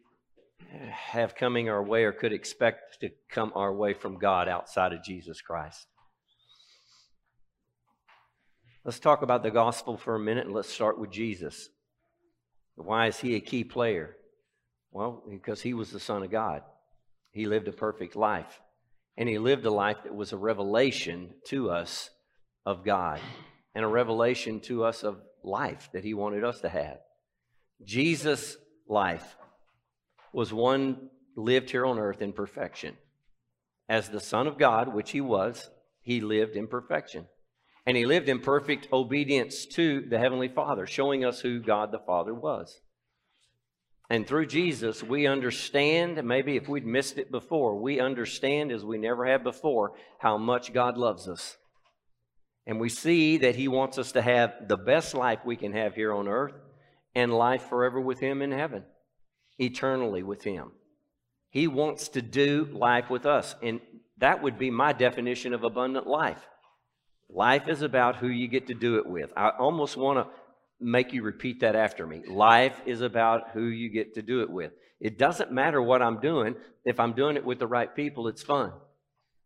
have 0.90 1.34
coming 1.34 1.68
our 1.68 1.82
way 1.82 2.04
or 2.04 2.12
could 2.12 2.32
expect 2.32 3.00
to 3.00 3.10
come 3.30 3.52
our 3.54 3.72
way 3.72 3.94
from 3.94 4.18
God 4.18 4.48
outside 4.48 4.92
of 4.92 5.02
Jesus 5.02 5.40
Christ. 5.40 5.86
Let's 8.84 8.98
talk 8.98 9.22
about 9.22 9.42
the 9.42 9.50
gospel 9.50 9.96
for 9.96 10.14
a 10.14 10.20
minute 10.20 10.46
and 10.46 10.54
let's 10.54 10.72
start 10.72 10.98
with 10.98 11.10
Jesus. 11.10 11.70
Why 12.76 13.06
is 13.06 13.18
he 13.18 13.34
a 13.34 13.40
key 13.40 13.64
player? 13.64 14.16
Well, 14.90 15.22
because 15.30 15.62
he 15.62 15.74
was 15.74 15.90
the 15.90 16.00
Son 16.00 16.22
of 16.22 16.30
God. 16.30 16.62
He 17.30 17.46
lived 17.46 17.68
a 17.68 17.72
perfect 17.72 18.14
life. 18.14 18.60
And 19.16 19.28
he 19.28 19.38
lived 19.38 19.64
a 19.64 19.70
life 19.70 19.98
that 20.04 20.14
was 20.14 20.32
a 20.32 20.36
revelation 20.36 21.30
to 21.46 21.70
us 21.70 22.10
of 22.66 22.84
God 22.84 23.20
and 23.74 23.84
a 23.84 23.88
revelation 23.88 24.60
to 24.60 24.84
us 24.84 25.02
of 25.02 25.20
life 25.42 25.88
that 25.92 26.04
he 26.04 26.14
wanted 26.14 26.44
us 26.44 26.60
to 26.60 26.68
have. 26.68 26.98
Jesus' 27.84 28.56
life 28.88 29.36
was 30.34 30.52
one 30.52 31.08
lived 31.36 31.70
here 31.70 31.86
on 31.86 31.98
earth 31.98 32.20
in 32.20 32.32
perfection. 32.32 32.96
As 33.88 34.08
the 34.08 34.20
Son 34.20 34.46
of 34.46 34.58
God, 34.58 34.92
which 34.92 35.12
he 35.12 35.20
was, 35.20 35.70
he 36.02 36.20
lived 36.20 36.56
in 36.56 36.66
perfection. 36.66 37.26
And 37.86 37.96
he 37.96 38.06
lived 38.06 38.28
in 38.28 38.40
perfect 38.40 38.88
obedience 38.92 39.66
to 39.66 40.00
the 40.00 40.18
Heavenly 40.18 40.48
Father, 40.48 40.86
showing 40.86 41.24
us 41.24 41.40
who 41.40 41.60
God 41.60 41.92
the 41.92 41.98
Father 41.98 42.34
was. 42.34 42.80
And 44.10 44.26
through 44.26 44.46
Jesus, 44.46 45.02
we 45.02 45.26
understand, 45.26 46.22
maybe 46.24 46.56
if 46.56 46.68
we'd 46.68 46.86
missed 46.86 47.18
it 47.18 47.30
before, 47.30 47.80
we 47.80 48.00
understand 48.00 48.72
as 48.72 48.84
we 48.84 48.98
never 48.98 49.26
have 49.26 49.44
before 49.44 49.92
how 50.18 50.36
much 50.36 50.72
God 50.72 50.96
loves 50.96 51.28
us. 51.28 51.56
And 52.66 52.80
we 52.80 52.88
see 52.88 53.38
that 53.38 53.56
He 53.56 53.68
wants 53.68 53.98
us 53.98 54.12
to 54.12 54.22
have 54.22 54.68
the 54.68 54.76
best 54.76 55.14
life 55.14 55.40
we 55.44 55.56
can 55.56 55.72
have 55.72 55.94
here 55.94 56.12
on 56.12 56.28
earth 56.28 56.54
and 57.14 57.32
life 57.32 57.68
forever 57.68 58.00
with 58.00 58.20
Him 58.20 58.40
in 58.42 58.50
heaven 58.50 58.84
eternally 59.58 60.22
with 60.22 60.42
Him. 60.42 60.72
He 61.50 61.68
wants 61.68 62.08
to 62.08 62.22
do 62.22 62.68
life 62.72 63.10
with 63.10 63.26
us. 63.26 63.54
And 63.62 63.80
that 64.18 64.42
would 64.42 64.58
be 64.58 64.70
my 64.70 64.92
definition 64.92 65.54
of 65.54 65.62
abundant 65.62 66.06
life. 66.06 66.44
Life 67.30 67.68
is 67.68 67.82
about 67.82 68.16
who 68.16 68.28
you 68.28 68.48
get 68.48 68.66
to 68.66 68.74
do 68.74 68.96
it 68.96 69.06
with. 69.06 69.30
I 69.36 69.50
almost 69.50 69.96
want 69.96 70.18
to 70.18 70.32
make 70.80 71.12
you 71.12 71.22
repeat 71.22 71.60
that 71.60 71.76
after 71.76 72.06
me. 72.06 72.22
Life 72.26 72.80
is 72.86 73.00
about 73.00 73.50
who 73.52 73.66
you 73.66 73.88
get 73.88 74.14
to 74.14 74.22
do 74.22 74.42
it 74.42 74.50
with. 74.50 74.72
It 75.00 75.18
doesn't 75.18 75.52
matter 75.52 75.80
what 75.80 76.02
I'm 76.02 76.20
doing. 76.20 76.56
If 76.84 76.98
I'm 76.98 77.12
doing 77.12 77.36
it 77.36 77.44
with 77.44 77.58
the 77.58 77.66
right 77.66 77.94
people, 77.94 78.28
it's 78.28 78.42
fun. 78.42 78.72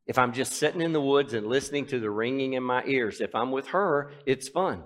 If 0.07 0.17
I'm 0.17 0.33
just 0.33 0.55
sitting 0.55 0.81
in 0.81 0.95
the 0.95 1.03
woods 1.03 1.35
and 1.35 1.47
listening 1.47 1.87
to 1.89 2.01
the 2.01 2.11
ringing 2.11 2.55
in 2.55 2.63
my 2.63 2.83
ears, 2.87 3.21
if 3.21 3.35
I'm 3.35 3.51
with 3.51 3.69
her, 3.69 4.13
it's 4.25 4.49
fun. 4.49 4.85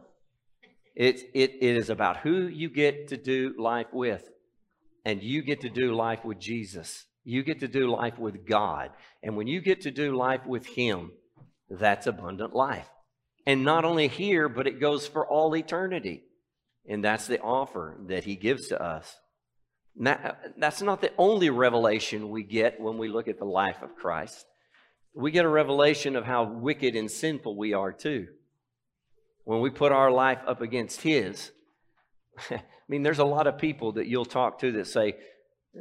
It, 0.97 1.21
it, 1.35 1.55
it 1.61 1.77
is 1.77 1.89
about 1.89 2.19
who 2.19 2.49
you 2.49 2.69
get 2.69 3.09
to 3.09 3.17
do 3.17 3.55
life 3.57 3.87
with 3.93 4.29
and 5.05 5.23
you 5.23 5.43
get 5.43 5.63
to 5.63 5.71
do 5.71 5.95
life 5.95 6.25
with 6.25 6.39
Jesus. 6.39 7.07
You 7.25 7.43
get 7.43 7.61
to 7.61 7.69
do 7.69 7.91
life 7.91 8.19
with 8.19 8.47
God. 8.47 8.91
And 9.23 9.37
when 9.37 9.47
you 9.47 9.61
get 9.61 9.83
to 9.83 9.91
do 9.91 10.17
life 10.17 10.47
with 10.47 10.67
Him, 10.67 11.13
that's 11.71 12.07
abundant 12.07 12.55
life. 12.55 12.89
And 13.47 13.65
not 13.65 13.85
only 13.85 14.09
here, 14.09 14.49
but 14.49 14.67
it 14.67 14.81
goes 14.81 15.07
for 15.07 15.27
all 15.27 15.57
eternity. 15.57 16.23
And 16.89 17.05
that's 17.05 17.27
the 17.27 17.41
offer 17.41 17.97
that 18.09 18.25
He 18.25 18.37
gives 18.37 18.69
to 18.69 18.81
us. 18.81 19.17
that's 19.97 20.83
not 20.83 21.01
the 21.01 21.13
only 21.19 21.51
revelation 21.51 22.31
we 22.31 22.43
get 22.43 22.81
when 22.81 22.99
we 22.99 23.09
look 23.09 23.29
at 23.29 23.39
the 23.39 23.45
life 23.45 23.83
of 23.83 23.97
Christ. 23.97 24.47
We 25.15 25.31
get 25.31 25.45
a 25.45 25.49
revelation 25.49 26.17
of 26.17 26.25
how 26.25 26.45
wicked 26.45 26.97
and 26.97 27.11
sinful 27.11 27.57
we 27.57 27.75
are, 27.75 27.93
too. 27.93 28.29
When 29.45 29.61
we 29.61 29.71
put 29.71 29.93
our 29.93 30.11
life 30.11 30.39
up 30.47 30.63
against 30.63 31.03
His, 31.03 31.51
mean, 32.93 33.03
there's 33.03 33.21
a 33.21 33.25
lot 33.25 33.47
of 33.47 33.57
people 33.57 33.93
that 33.93 34.07
you'll 34.07 34.27
talk 34.27 34.59
to 34.59 34.73
that 34.73 34.87
say, 34.87 35.15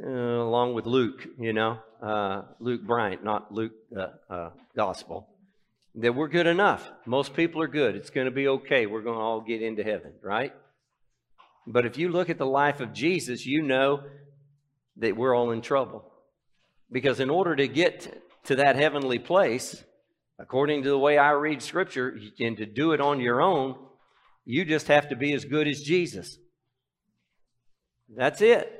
uh, 0.02 0.08
along 0.08 0.72
with 0.72 0.86
Luke, 0.86 1.26
you 1.38 1.52
know, 1.52 1.78
uh, 2.02 2.40
Luke 2.58 2.80
Bryan, 2.86 3.18
not 3.22 3.52
Luke 3.52 3.72
the 3.90 4.14
uh, 4.30 4.48
Gospel, 4.74 5.28
that 5.96 6.14
we're 6.14 6.28
good 6.28 6.46
enough. 6.46 6.90
Most 7.04 7.34
people 7.34 7.60
are 7.60 7.68
good. 7.68 7.96
It's 7.96 8.08
going 8.08 8.24
to 8.24 8.30
be 8.30 8.48
okay. 8.48 8.86
We're 8.86 9.02
going 9.02 9.18
to 9.18 9.22
all 9.22 9.42
get 9.42 9.60
into 9.60 9.84
heaven, 9.84 10.14
right? 10.22 10.54
But 11.66 11.84
if 11.84 11.98
you 11.98 12.08
look 12.08 12.30
at 12.30 12.38
the 12.38 12.46
life 12.46 12.80
of 12.80 12.94
Jesus, 12.94 13.44
you 13.44 13.60
know 13.60 14.04
that 14.96 15.14
we're 15.14 15.36
all 15.36 15.50
in 15.50 15.60
trouble. 15.60 16.10
Because 16.90 17.20
in 17.20 17.28
order 17.28 17.54
to 17.54 17.68
get 17.68 18.22
to 18.44 18.56
that 18.56 18.76
heavenly 18.76 19.18
place, 19.18 19.84
according 20.38 20.84
to 20.84 20.88
the 20.88 20.98
way 20.98 21.18
I 21.18 21.32
read 21.32 21.60
Scripture, 21.60 22.18
and 22.40 22.56
to 22.56 22.64
do 22.64 22.92
it 22.92 23.02
on 23.02 23.20
your 23.20 23.42
own, 23.42 23.76
you 24.46 24.64
just 24.64 24.88
have 24.88 25.10
to 25.10 25.16
be 25.16 25.34
as 25.34 25.44
good 25.44 25.68
as 25.68 25.82
Jesus. 25.82 26.38
That's 28.14 28.40
it. 28.40 28.78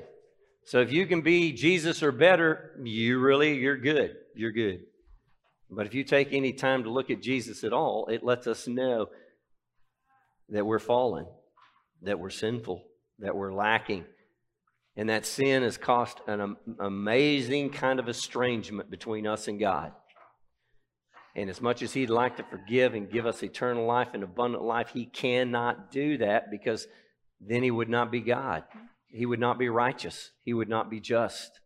So 0.65 0.79
if 0.79 0.91
you 0.91 1.05
can 1.05 1.21
be 1.21 1.51
Jesus 1.51 2.03
or 2.03 2.11
better, 2.11 2.71
you 2.83 3.19
really, 3.19 3.55
you're 3.55 3.77
good. 3.77 4.15
You're 4.35 4.51
good. 4.51 4.81
But 5.69 5.85
if 5.85 5.93
you 5.93 6.03
take 6.03 6.31
any 6.31 6.53
time 6.53 6.83
to 6.83 6.89
look 6.89 7.09
at 7.09 7.21
Jesus 7.21 7.63
at 7.63 7.73
all, 7.73 8.07
it 8.07 8.23
lets 8.23 8.47
us 8.47 8.67
know 8.67 9.07
that 10.49 10.65
we're 10.65 10.79
fallen, 10.79 11.25
that 12.03 12.19
we're 12.19 12.29
sinful, 12.29 12.83
that 13.19 13.35
we're 13.35 13.53
lacking. 13.53 14.05
And 14.95 15.09
that 15.09 15.25
sin 15.25 15.63
has 15.63 15.77
caused 15.77 16.19
an 16.27 16.55
amazing 16.79 17.71
kind 17.71 17.99
of 17.99 18.07
estrangement 18.07 18.91
between 18.91 19.25
us 19.25 19.47
and 19.47 19.59
God. 19.59 19.91
And 21.35 21.49
as 21.49 21.59
much 21.59 21.81
as 21.81 21.93
He'd 21.93 22.11
like 22.11 22.37
to 22.37 22.43
forgive 22.43 22.93
and 22.93 23.09
give 23.09 23.25
us 23.25 23.41
eternal 23.41 23.87
life 23.87 24.09
and 24.13 24.23
abundant 24.23 24.63
life, 24.63 24.89
He 24.93 25.05
cannot 25.07 25.91
do 25.91 26.19
that 26.19 26.51
because 26.51 26.87
then 27.41 27.63
He 27.63 27.71
would 27.71 27.89
not 27.89 28.11
be 28.11 28.21
God. 28.21 28.63
He 29.13 29.25
would 29.25 29.39
not 29.39 29.59
be 29.59 29.69
righteous. 29.69 30.31
He 30.43 30.53
would 30.53 30.69
not 30.69 30.89
be 30.89 30.99
just. 30.99 31.59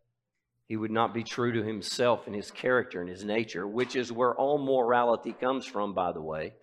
He 0.68 0.76
would 0.76 0.92
not 0.92 1.14
be 1.14 1.24
true 1.24 1.54
to 1.54 1.64
Himself 1.64 2.28
and 2.28 2.36
His 2.36 2.52
character 2.52 3.00
and 3.00 3.10
His 3.10 3.24
nature, 3.24 3.66
which 3.66 3.96
is 3.96 4.12
where 4.12 4.36
all 4.36 4.58
morality 4.58 5.32
comes 5.32 5.66
from, 5.66 5.94
by 5.94 6.12
the 6.12 6.22
way. 6.22 6.54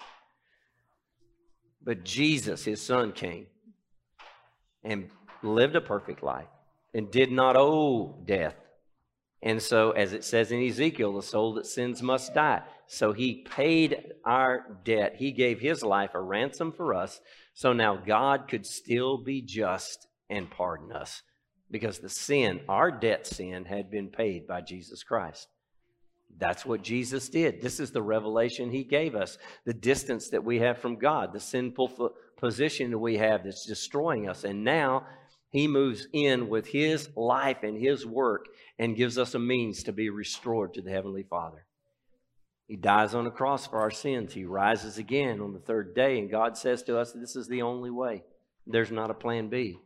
But 1.83 2.05
Jesus, 2.05 2.65
His 2.65 2.83
Son, 2.83 3.13
came 3.13 3.47
and 4.83 5.09
lived 5.43 5.75
a 5.75 5.81
perfect 5.81 6.23
life 6.23 6.49
and 6.93 7.11
did 7.11 7.33
not 7.33 7.57
owe 7.57 8.23
death. 8.27 8.57
And 9.43 9.61
so, 9.61 9.91
as 9.91 10.13
it 10.13 10.25
says 10.25 10.53
in 10.53 10.67
Ezekiel, 10.67 11.15
the 11.15 11.23
soul 11.23 11.55
that 11.55 11.67
sins 11.67 12.03
must 12.03 12.35
die. 12.35 12.63
So 12.87 13.13
he 13.13 13.47
paid 13.51 14.13
our 14.25 14.79
debt. 14.85 15.17
He 15.17 15.33
gave 15.33 15.61
his 15.61 15.83
life 15.83 16.11
a 16.15 16.21
ransom 16.21 16.73
for 16.73 16.95
us. 16.95 17.21
So 17.53 17.73
now 17.73 17.97
God 17.97 18.49
could 18.49 18.65
still 18.65 19.19
be 19.19 19.43
just 19.43 20.07
and 20.31 20.51
pardon 20.51 20.93
us 20.93 21.23
because 21.71 21.99
the 21.99 22.09
sin, 22.09 22.61
our 22.69 22.91
debt 22.91 23.27
sin, 23.27 23.65
had 23.65 23.91
been 23.91 24.09
paid 24.09 24.47
by 24.47 24.61
Jesus 24.61 25.03
Christ. 25.03 25.49
That's 26.37 26.67
what 26.67 26.83
Jesus 26.83 27.29
did. 27.29 27.61
This 27.61 27.79
is 27.79 27.93
the 27.93 28.03
revelation 28.03 28.71
he 28.71 28.85
gave 28.85 29.15
us. 29.15 29.39
The 29.65 29.75
distance 29.75 30.29
that 30.31 30.45
we 30.45 30.59
have 30.59 30.79
from 30.79 30.97
God, 30.97 31.33
the 31.33 31.41
sinful 31.41 32.13
position 32.37 32.91
that 32.91 32.99
we 32.99 33.17
have 33.19 33.45
that's 33.45 33.67
destroying 33.67 34.29
us. 34.29 34.45
And 34.45 34.65
now 34.65 35.07
he 35.51 35.69
moves 35.69 36.09
in 36.13 36.49
with 36.49 36.67
his 36.67 37.09
life 37.17 37.63
and 37.63 37.79
his 37.79 38.05
work 38.05 38.47
and 38.79 38.97
gives 38.97 39.19
us 39.19 39.35
a 39.35 39.39
means 39.39 39.85
to 39.85 39.93
be 39.93 40.11
restored 40.11 40.75
to 40.75 40.83
the 40.83 40.91
Heavenly 40.91 41.23
Father. 41.23 41.65
He 42.67 42.77
dies 42.77 43.15
on 43.15 43.25
the 43.25 43.31
cross 43.31 43.67
for 43.67 43.79
our 43.79 43.91
sins. 43.91 44.33
He 44.33 44.45
rises 44.45 44.99
again 44.99 45.41
on 45.41 45.53
the 45.53 45.61
third 45.61 45.95
day, 45.95 46.19
and 46.19 46.31
God 46.31 46.57
says 46.57 46.83
to 46.85 46.99
us, 46.99 47.13
This 47.13 47.37
is 47.37 47.47
the 47.47 47.63
only 47.63 47.91
way. 47.91 48.25
There's 48.67 48.91
not 48.91 49.11
a 49.11 49.15
plan 49.15 49.49
B. 49.49 49.79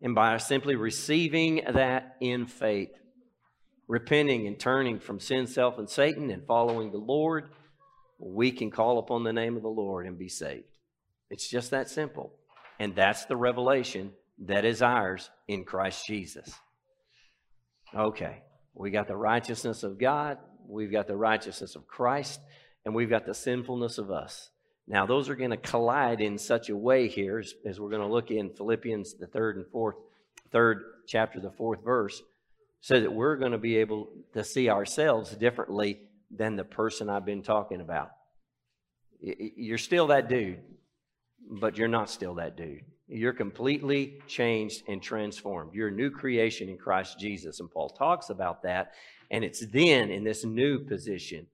And 0.00 0.14
by 0.14 0.36
simply 0.36 0.76
receiving 0.76 1.62
that 1.72 2.16
in 2.20 2.46
faith, 2.46 2.90
repenting 3.88 4.46
and 4.46 4.58
turning 4.58 5.00
from 5.00 5.18
sin, 5.18 5.46
self, 5.46 5.78
and 5.78 5.90
Satan, 5.90 6.30
and 6.30 6.46
following 6.46 6.92
the 6.92 6.98
Lord, 6.98 7.48
we 8.18 8.52
can 8.52 8.70
call 8.70 8.98
upon 8.98 9.24
the 9.24 9.32
name 9.32 9.56
of 9.56 9.62
the 9.62 9.68
Lord 9.68 10.06
and 10.06 10.18
be 10.18 10.28
saved. 10.28 10.64
It's 11.30 11.48
just 11.48 11.70
that 11.72 11.88
simple. 11.88 12.32
And 12.78 12.94
that's 12.94 13.24
the 13.24 13.36
revelation 13.36 14.12
that 14.46 14.64
is 14.64 14.82
ours 14.82 15.30
in 15.48 15.64
Christ 15.64 16.06
Jesus. 16.06 16.52
Okay, 17.94 18.42
we 18.74 18.90
got 18.90 19.08
the 19.08 19.16
righteousness 19.16 19.82
of 19.82 19.98
God, 19.98 20.38
we've 20.66 20.92
got 20.92 21.06
the 21.06 21.16
righteousness 21.16 21.74
of 21.74 21.86
Christ, 21.86 22.40
and 22.84 22.94
we've 22.94 23.10
got 23.10 23.26
the 23.26 23.34
sinfulness 23.34 23.98
of 23.98 24.10
us. 24.10 24.50
Now, 24.88 25.04
those 25.04 25.28
are 25.28 25.34
going 25.34 25.50
to 25.50 25.58
collide 25.58 26.22
in 26.22 26.38
such 26.38 26.70
a 26.70 26.76
way 26.76 27.08
here 27.08 27.38
as, 27.38 27.52
as 27.66 27.78
we're 27.78 27.90
going 27.90 28.02
to 28.02 28.08
look 28.08 28.30
in 28.30 28.48
Philippians, 28.50 29.14
the 29.14 29.26
third 29.26 29.56
and 29.56 29.66
fourth, 29.66 29.96
third 30.50 30.82
chapter, 31.06 31.40
the 31.40 31.50
fourth 31.50 31.84
verse, 31.84 32.22
so 32.80 32.98
that 32.98 33.12
we're 33.12 33.36
going 33.36 33.52
to 33.52 33.58
be 33.58 33.76
able 33.76 34.08
to 34.32 34.42
see 34.42 34.70
ourselves 34.70 35.32
differently 35.32 36.00
than 36.34 36.56
the 36.56 36.64
person 36.64 37.10
I've 37.10 37.26
been 37.26 37.42
talking 37.42 37.82
about. 37.82 38.10
You're 39.20 39.78
still 39.78 40.06
that 40.06 40.28
dude, 40.28 40.60
but 41.60 41.76
you're 41.76 41.88
not 41.88 42.08
still 42.08 42.36
that 42.36 42.56
dude. 42.56 42.84
You're 43.08 43.34
completely 43.34 44.20
changed 44.26 44.84
and 44.88 45.02
transformed. 45.02 45.74
You're 45.74 45.88
a 45.88 45.92
new 45.92 46.10
creation 46.10 46.68
in 46.70 46.78
Christ 46.78 47.18
Jesus. 47.18 47.60
And 47.60 47.70
Paul 47.70 47.90
talks 47.90 48.30
about 48.30 48.62
that. 48.62 48.92
And 49.30 49.44
it's 49.44 49.66
then 49.66 50.10
in 50.10 50.24
this 50.24 50.44
new 50.44 50.78
position 50.78 51.46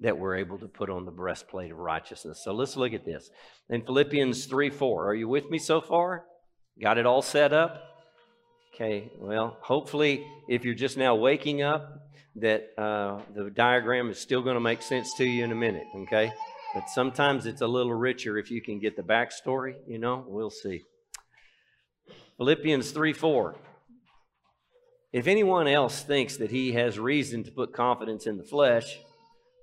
that 0.00 0.18
we're 0.18 0.36
able 0.36 0.58
to 0.58 0.66
put 0.66 0.90
on 0.90 1.04
the 1.04 1.10
breastplate 1.10 1.70
of 1.70 1.78
righteousness. 1.78 2.40
So 2.42 2.52
let's 2.52 2.76
look 2.76 2.92
at 2.92 3.04
this. 3.04 3.30
In 3.68 3.82
Philippians 3.82 4.46
3 4.46 4.70
4, 4.70 5.10
are 5.10 5.14
you 5.14 5.28
with 5.28 5.50
me 5.50 5.58
so 5.58 5.80
far? 5.80 6.24
Got 6.80 6.98
it 6.98 7.06
all 7.06 7.22
set 7.22 7.52
up? 7.52 7.84
Okay, 8.74 9.10
well, 9.18 9.58
hopefully, 9.60 10.26
if 10.48 10.64
you're 10.64 10.74
just 10.74 10.96
now 10.96 11.14
waking 11.14 11.62
up, 11.62 12.08
that 12.36 12.68
uh, 12.78 13.20
the 13.34 13.50
diagram 13.50 14.08
is 14.08 14.18
still 14.18 14.42
going 14.42 14.54
to 14.54 14.60
make 14.60 14.80
sense 14.80 15.12
to 15.14 15.24
you 15.24 15.44
in 15.44 15.52
a 15.52 15.56
minute, 15.56 15.86
okay? 15.94 16.32
But 16.74 16.88
sometimes 16.88 17.46
it's 17.46 17.60
a 17.60 17.66
little 17.66 17.92
richer 17.92 18.38
if 18.38 18.50
you 18.50 18.62
can 18.62 18.78
get 18.78 18.96
the 18.96 19.02
backstory, 19.02 19.74
you 19.86 19.98
know? 19.98 20.24
We'll 20.26 20.50
see. 20.50 20.82
Philippians 22.38 22.92
3 22.92 23.12
4. 23.12 23.56
If 25.12 25.26
anyone 25.26 25.66
else 25.66 26.02
thinks 26.02 26.36
that 26.36 26.52
he 26.52 26.72
has 26.72 26.98
reason 26.98 27.42
to 27.44 27.50
put 27.50 27.72
confidence 27.72 28.26
in 28.26 28.38
the 28.38 28.44
flesh, 28.44 29.00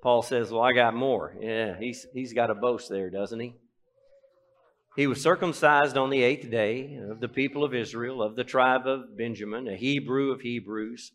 Paul 0.08 0.22
says, 0.22 0.52
Well, 0.52 0.62
I 0.62 0.72
got 0.72 0.96
more. 0.96 1.36
Yeah, 1.38 1.78
he's, 1.78 2.08
he's 2.14 2.32
got 2.32 2.50
a 2.50 2.56
boast 2.56 2.90
there, 2.90 3.10
doesn't 3.10 3.42
he? 3.42 3.56
He 4.96 5.06
was 5.06 5.22
circumcised 5.22 5.98
on 5.98 6.10
the 6.10 6.24
eighth 6.24 6.50
day 6.50 6.98
of 7.12 7.20
the 7.20 7.28
people 7.28 7.66
of 7.66 7.76
Israel, 7.76 8.24
of 8.24 8.38
the 8.38 8.46
tribe 8.46 8.88
of 8.88 9.18
Benjamin, 9.18 9.68
a 9.68 9.76
Hebrew 9.76 10.32
of 10.32 10.40
Hebrews, 10.40 11.12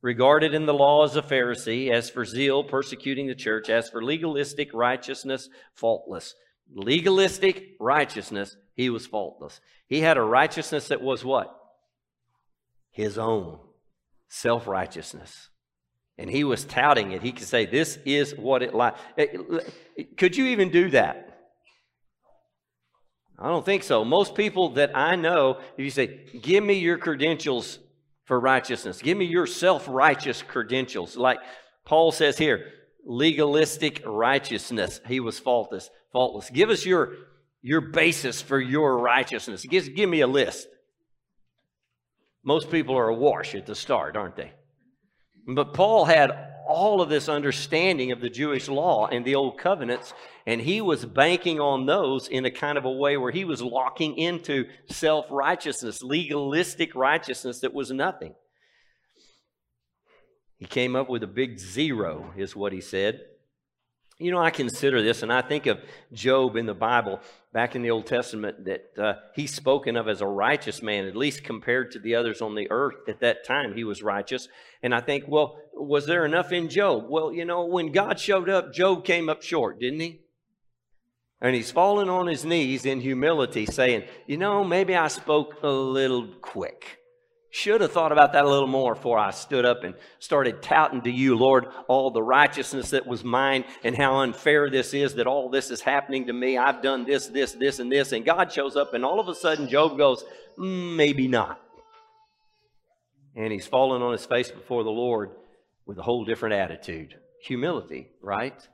regarded 0.00 0.54
in 0.54 0.64
the 0.64 0.72
law 0.72 1.04
as 1.04 1.14
a 1.14 1.20
Pharisee, 1.20 1.92
as 1.92 2.08
for 2.08 2.24
zeal, 2.24 2.64
persecuting 2.64 3.26
the 3.26 3.34
church, 3.34 3.68
as 3.68 3.90
for 3.90 4.02
legalistic 4.02 4.70
righteousness, 4.72 5.50
faultless. 5.74 6.34
Legalistic 6.74 7.72
righteousness, 7.78 8.56
he 8.74 8.88
was 8.88 9.06
faultless. 9.06 9.60
He 9.88 10.00
had 10.00 10.16
a 10.16 10.22
righteousness 10.22 10.88
that 10.88 11.02
was 11.02 11.22
what? 11.22 11.54
His 12.92 13.18
own 13.18 13.58
self 14.30 14.66
righteousness. 14.66 15.50
And 16.18 16.30
he 16.30 16.44
was 16.44 16.64
touting 16.64 17.12
it. 17.12 17.22
He 17.22 17.32
could 17.32 17.46
say, 17.46 17.66
This 17.66 17.98
is 18.04 18.34
what 18.36 18.62
it 18.62 18.74
like. 18.74 18.94
Eh, 19.16 19.26
could 20.16 20.36
you 20.36 20.46
even 20.46 20.70
do 20.70 20.90
that? 20.90 21.28
I 23.38 23.48
don't 23.48 23.64
think 23.64 23.82
so. 23.82 24.04
Most 24.04 24.34
people 24.34 24.70
that 24.74 24.96
I 24.96 25.16
know, 25.16 25.58
if 25.76 25.84
you 25.84 25.90
say, 25.90 26.26
Give 26.40 26.62
me 26.62 26.74
your 26.74 26.98
credentials 26.98 27.78
for 28.24 28.38
righteousness, 28.38 29.02
give 29.02 29.18
me 29.18 29.24
your 29.24 29.46
self 29.46 29.86
righteous 29.88 30.42
credentials, 30.42 31.16
like 31.16 31.38
Paul 31.84 32.12
says 32.12 32.38
here, 32.38 32.66
legalistic 33.04 34.02
righteousness. 34.06 35.00
He 35.06 35.18
was 35.18 35.38
faultless. 35.38 35.90
Faultless. 36.12 36.50
Give 36.50 36.70
us 36.70 36.84
your 36.84 37.14
your 37.62 37.80
basis 37.80 38.42
for 38.42 38.60
your 38.60 38.98
righteousness. 38.98 39.64
Give, 39.64 39.94
give 39.94 40.10
me 40.10 40.20
a 40.20 40.26
list. 40.26 40.66
Most 42.44 42.70
people 42.70 42.96
are 42.98 43.08
awash 43.08 43.54
at 43.54 43.66
the 43.66 43.76
start, 43.76 44.16
aren't 44.16 44.34
they? 44.34 44.52
But 45.46 45.74
Paul 45.74 46.04
had 46.04 46.30
all 46.66 47.00
of 47.02 47.08
this 47.08 47.28
understanding 47.28 48.12
of 48.12 48.20
the 48.20 48.30
Jewish 48.30 48.68
law 48.68 49.08
and 49.08 49.24
the 49.24 49.34
old 49.34 49.58
covenants, 49.58 50.14
and 50.46 50.60
he 50.60 50.80
was 50.80 51.04
banking 51.04 51.60
on 51.60 51.86
those 51.86 52.28
in 52.28 52.44
a 52.44 52.50
kind 52.50 52.78
of 52.78 52.84
a 52.84 52.90
way 52.90 53.16
where 53.16 53.32
he 53.32 53.44
was 53.44 53.60
locking 53.60 54.16
into 54.16 54.66
self 54.88 55.26
righteousness, 55.30 56.02
legalistic 56.02 56.94
righteousness 56.94 57.60
that 57.60 57.74
was 57.74 57.90
nothing. 57.90 58.34
He 60.58 60.66
came 60.66 60.94
up 60.94 61.08
with 61.08 61.24
a 61.24 61.28
big 61.28 61.58
zero, 61.58 62.32
is 62.36 62.54
what 62.54 62.72
he 62.72 62.80
said. 62.80 63.20
You 64.22 64.30
know, 64.30 64.38
I 64.38 64.50
consider 64.50 65.02
this, 65.02 65.22
and 65.22 65.32
I 65.32 65.42
think 65.42 65.66
of 65.66 65.80
Job 66.12 66.56
in 66.56 66.66
the 66.66 66.74
Bible, 66.74 67.20
back 67.52 67.74
in 67.74 67.82
the 67.82 67.90
Old 67.90 68.06
Testament, 68.06 68.64
that 68.66 68.92
uh, 68.96 69.14
he's 69.34 69.52
spoken 69.52 69.96
of 69.96 70.08
as 70.08 70.20
a 70.20 70.26
righteous 70.26 70.80
man, 70.80 71.06
at 71.06 71.16
least 71.16 71.42
compared 71.42 71.90
to 71.92 71.98
the 71.98 72.14
others 72.14 72.40
on 72.40 72.54
the 72.54 72.70
earth 72.70 73.08
at 73.08 73.20
that 73.20 73.44
time. 73.44 73.74
He 73.74 73.82
was 73.82 74.02
righteous. 74.02 74.48
And 74.82 74.94
I 74.94 75.00
think, 75.00 75.24
well, 75.26 75.58
was 75.74 76.06
there 76.06 76.24
enough 76.24 76.52
in 76.52 76.68
Job? 76.68 77.06
Well, 77.08 77.32
you 77.32 77.44
know, 77.44 77.64
when 77.64 77.90
God 77.90 78.20
showed 78.20 78.48
up, 78.48 78.72
Job 78.72 79.04
came 79.04 79.28
up 79.28 79.42
short, 79.42 79.80
didn't 79.80 80.00
he? 80.00 80.20
And 81.40 81.56
he's 81.56 81.72
fallen 81.72 82.08
on 82.08 82.28
his 82.28 82.44
knees 82.44 82.86
in 82.86 83.00
humility, 83.00 83.66
saying, 83.66 84.04
You 84.28 84.36
know, 84.36 84.62
maybe 84.62 84.94
I 84.94 85.08
spoke 85.08 85.56
a 85.64 85.68
little 85.68 86.28
quick. 86.40 87.01
Should 87.54 87.82
have 87.82 87.92
thought 87.92 88.12
about 88.12 88.32
that 88.32 88.46
a 88.46 88.48
little 88.48 88.66
more 88.66 88.94
before 88.94 89.18
I 89.18 89.30
stood 89.30 89.66
up 89.66 89.84
and 89.84 89.94
started 90.20 90.62
touting 90.62 91.02
to 91.02 91.10
you, 91.10 91.36
Lord, 91.36 91.66
all 91.86 92.10
the 92.10 92.22
righteousness 92.22 92.88
that 92.90 93.06
was 93.06 93.24
mine 93.24 93.66
and 93.84 93.94
how 93.94 94.20
unfair 94.20 94.70
this 94.70 94.94
is 94.94 95.16
that 95.16 95.26
all 95.26 95.50
this 95.50 95.70
is 95.70 95.82
happening 95.82 96.28
to 96.28 96.32
me. 96.32 96.56
I've 96.56 96.80
done 96.80 97.04
this, 97.04 97.26
this, 97.26 97.52
this, 97.52 97.78
and 97.78 97.92
this. 97.92 98.12
And 98.12 98.24
God 98.24 98.50
shows 98.50 98.74
up, 98.74 98.94
and 98.94 99.04
all 99.04 99.20
of 99.20 99.28
a 99.28 99.34
sudden, 99.34 99.68
Job 99.68 99.98
goes, 99.98 100.24
mm, 100.56 100.96
Maybe 100.96 101.28
not. 101.28 101.60
And 103.36 103.52
he's 103.52 103.66
fallen 103.66 104.00
on 104.00 104.12
his 104.12 104.24
face 104.24 104.50
before 104.50 104.82
the 104.82 104.90
Lord 104.90 105.32
with 105.84 105.98
a 105.98 106.02
whole 106.02 106.24
different 106.24 106.54
attitude 106.54 107.16
humility, 107.42 108.08
right? 108.22 108.66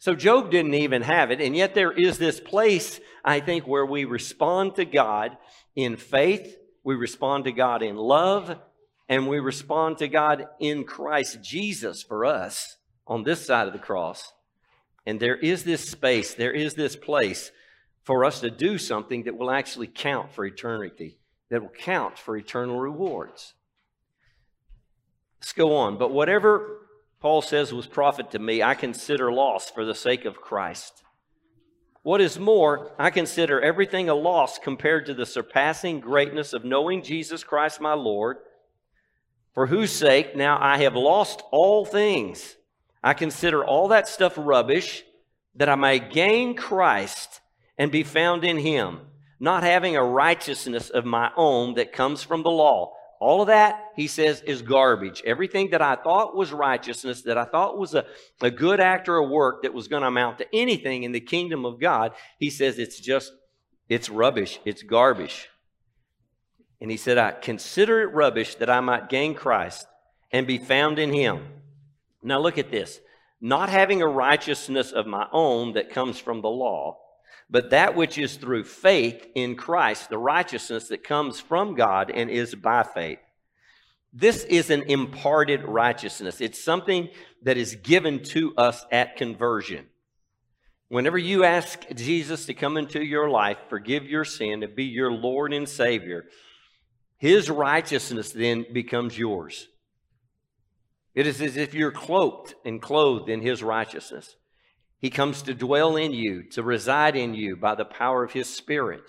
So 0.00 0.16
Job 0.16 0.50
didn't 0.50 0.74
even 0.74 1.02
have 1.02 1.30
it. 1.30 1.40
And 1.40 1.54
yet, 1.54 1.76
there 1.76 1.92
is 1.92 2.18
this 2.18 2.40
place, 2.40 2.98
I 3.24 3.38
think, 3.38 3.68
where 3.68 3.86
we 3.86 4.06
respond 4.06 4.74
to 4.74 4.84
God 4.84 5.36
in 5.76 5.96
faith 5.96 6.56
we 6.88 6.94
respond 6.94 7.44
to 7.44 7.52
God 7.52 7.82
in 7.82 7.96
love, 7.96 8.56
and 9.10 9.28
we 9.28 9.40
respond 9.40 9.98
to 9.98 10.08
God 10.08 10.46
in 10.58 10.84
Christ 10.84 11.42
Jesus 11.42 12.02
for 12.02 12.24
us 12.24 12.78
on 13.06 13.24
this 13.24 13.44
side 13.44 13.66
of 13.66 13.74
the 13.74 13.78
cross. 13.78 14.32
And 15.04 15.20
there 15.20 15.36
is 15.36 15.64
this 15.64 15.86
space, 15.86 16.32
there 16.32 16.50
is 16.50 16.76
this 16.76 16.96
place 16.96 17.52
for 18.04 18.24
us 18.24 18.40
to 18.40 18.50
do 18.50 18.78
something 18.78 19.24
that 19.24 19.36
will 19.36 19.50
actually 19.50 19.86
count 19.86 20.32
for 20.32 20.46
eternity, 20.46 21.18
that 21.50 21.60
will 21.60 21.68
count 21.68 22.18
for 22.18 22.38
eternal 22.38 22.80
rewards. 22.80 23.52
Let's 25.42 25.52
go 25.52 25.76
on. 25.76 25.98
But 25.98 26.10
whatever 26.10 26.86
Paul 27.20 27.42
says 27.42 27.70
was 27.70 27.86
profit 27.86 28.30
to 28.30 28.38
me, 28.38 28.62
I 28.62 28.74
consider 28.74 29.30
loss 29.30 29.70
for 29.70 29.84
the 29.84 29.94
sake 29.94 30.24
of 30.24 30.40
Christ. 30.40 31.02
What 32.02 32.20
is 32.20 32.38
more, 32.38 32.92
I 32.98 33.10
consider 33.10 33.60
everything 33.60 34.08
a 34.08 34.14
loss 34.14 34.58
compared 34.58 35.06
to 35.06 35.14
the 35.14 35.26
surpassing 35.26 36.00
greatness 36.00 36.52
of 36.52 36.64
knowing 36.64 37.02
Jesus 37.02 37.44
Christ 37.44 37.80
my 37.80 37.94
Lord, 37.94 38.38
for 39.52 39.66
whose 39.66 39.90
sake 39.90 40.36
now 40.36 40.58
I 40.60 40.78
have 40.78 40.94
lost 40.94 41.42
all 41.50 41.84
things. 41.84 42.56
I 43.02 43.14
consider 43.14 43.64
all 43.64 43.88
that 43.88 44.08
stuff 44.08 44.34
rubbish, 44.36 45.04
that 45.56 45.68
I 45.68 45.74
may 45.74 45.98
gain 45.98 46.54
Christ 46.54 47.40
and 47.76 47.90
be 47.90 48.04
found 48.04 48.44
in 48.44 48.58
him, 48.58 49.00
not 49.40 49.62
having 49.62 49.96
a 49.96 50.04
righteousness 50.04 50.90
of 50.90 51.04
my 51.04 51.30
own 51.36 51.74
that 51.74 51.92
comes 51.92 52.22
from 52.22 52.42
the 52.42 52.50
law 52.50 52.94
all 53.20 53.42
of 53.42 53.48
that, 53.48 53.92
he 53.96 54.06
says, 54.06 54.42
is 54.42 54.62
garbage. 54.62 55.22
Everything 55.24 55.70
that 55.70 55.82
I 55.82 55.96
thought 55.96 56.36
was 56.36 56.52
righteousness, 56.52 57.22
that 57.22 57.36
I 57.36 57.44
thought 57.44 57.78
was 57.78 57.94
a, 57.94 58.06
a 58.40 58.50
good 58.50 58.78
act 58.78 59.08
or 59.08 59.16
a 59.16 59.26
work 59.26 59.62
that 59.62 59.74
was 59.74 59.88
going 59.88 60.02
to 60.02 60.08
amount 60.08 60.38
to 60.38 60.46
anything 60.54 61.02
in 61.02 61.12
the 61.12 61.20
kingdom 61.20 61.64
of 61.64 61.80
God, 61.80 62.12
he 62.38 62.48
says 62.48 62.78
it's 62.78 63.00
just, 63.00 63.32
it's 63.88 64.08
rubbish. 64.08 64.60
It's 64.64 64.82
garbage. 64.82 65.48
And 66.80 66.90
he 66.90 66.96
said, 66.96 67.18
I 67.18 67.32
consider 67.32 68.02
it 68.02 68.14
rubbish 68.14 68.54
that 68.56 68.70
I 68.70 68.80
might 68.80 69.08
gain 69.08 69.34
Christ 69.34 69.86
and 70.30 70.46
be 70.46 70.58
found 70.58 70.98
in 70.98 71.12
him. 71.12 71.44
Now 72.22 72.38
look 72.38 72.58
at 72.58 72.70
this. 72.70 73.00
Not 73.40 73.68
having 73.68 74.02
a 74.02 74.06
righteousness 74.06 74.92
of 74.92 75.06
my 75.06 75.26
own 75.32 75.72
that 75.72 75.90
comes 75.90 76.18
from 76.18 76.40
the 76.40 76.48
law, 76.48 76.98
but 77.50 77.70
that 77.70 77.94
which 77.94 78.18
is 78.18 78.36
through 78.36 78.64
faith 78.64 79.26
in 79.34 79.56
Christ, 79.56 80.10
the 80.10 80.18
righteousness 80.18 80.88
that 80.88 81.04
comes 81.04 81.40
from 81.40 81.74
God 81.74 82.10
and 82.10 82.28
is 82.30 82.54
by 82.54 82.82
faith. 82.82 83.18
This 84.12 84.44
is 84.44 84.70
an 84.70 84.82
imparted 84.84 85.64
righteousness. 85.64 86.40
It's 86.40 86.62
something 86.62 87.08
that 87.42 87.56
is 87.56 87.74
given 87.76 88.22
to 88.24 88.54
us 88.56 88.84
at 88.90 89.16
conversion. 89.16 89.86
Whenever 90.88 91.18
you 91.18 91.44
ask 91.44 91.86
Jesus 91.94 92.46
to 92.46 92.54
come 92.54 92.78
into 92.78 93.04
your 93.04 93.28
life, 93.28 93.58
forgive 93.68 94.04
your 94.04 94.24
sin, 94.24 94.62
to 94.62 94.68
be 94.68 94.84
your 94.84 95.12
Lord 95.12 95.52
and 95.52 95.68
Savior, 95.68 96.24
His 97.18 97.50
righteousness 97.50 98.30
then 98.30 98.64
becomes 98.72 99.18
yours. 99.18 99.68
It 101.14 101.26
is 101.26 101.42
as 101.42 101.56
if 101.56 101.74
you're 101.74 101.92
cloaked 101.92 102.54
and 102.64 102.80
clothed 102.80 103.28
in 103.28 103.42
His 103.42 103.62
righteousness. 103.62 104.36
He 105.00 105.10
comes 105.10 105.42
to 105.42 105.54
dwell 105.54 105.96
in 105.96 106.12
you, 106.12 106.42
to 106.50 106.62
reside 106.62 107.16
in 107.16 107.34
you 107.34 107.56
by 107.56 107.74
the 107.74 107.84
power 107.84 108.24
of 108.24 108.32
His 108.32 108.48
Spirit. 108.48 109.04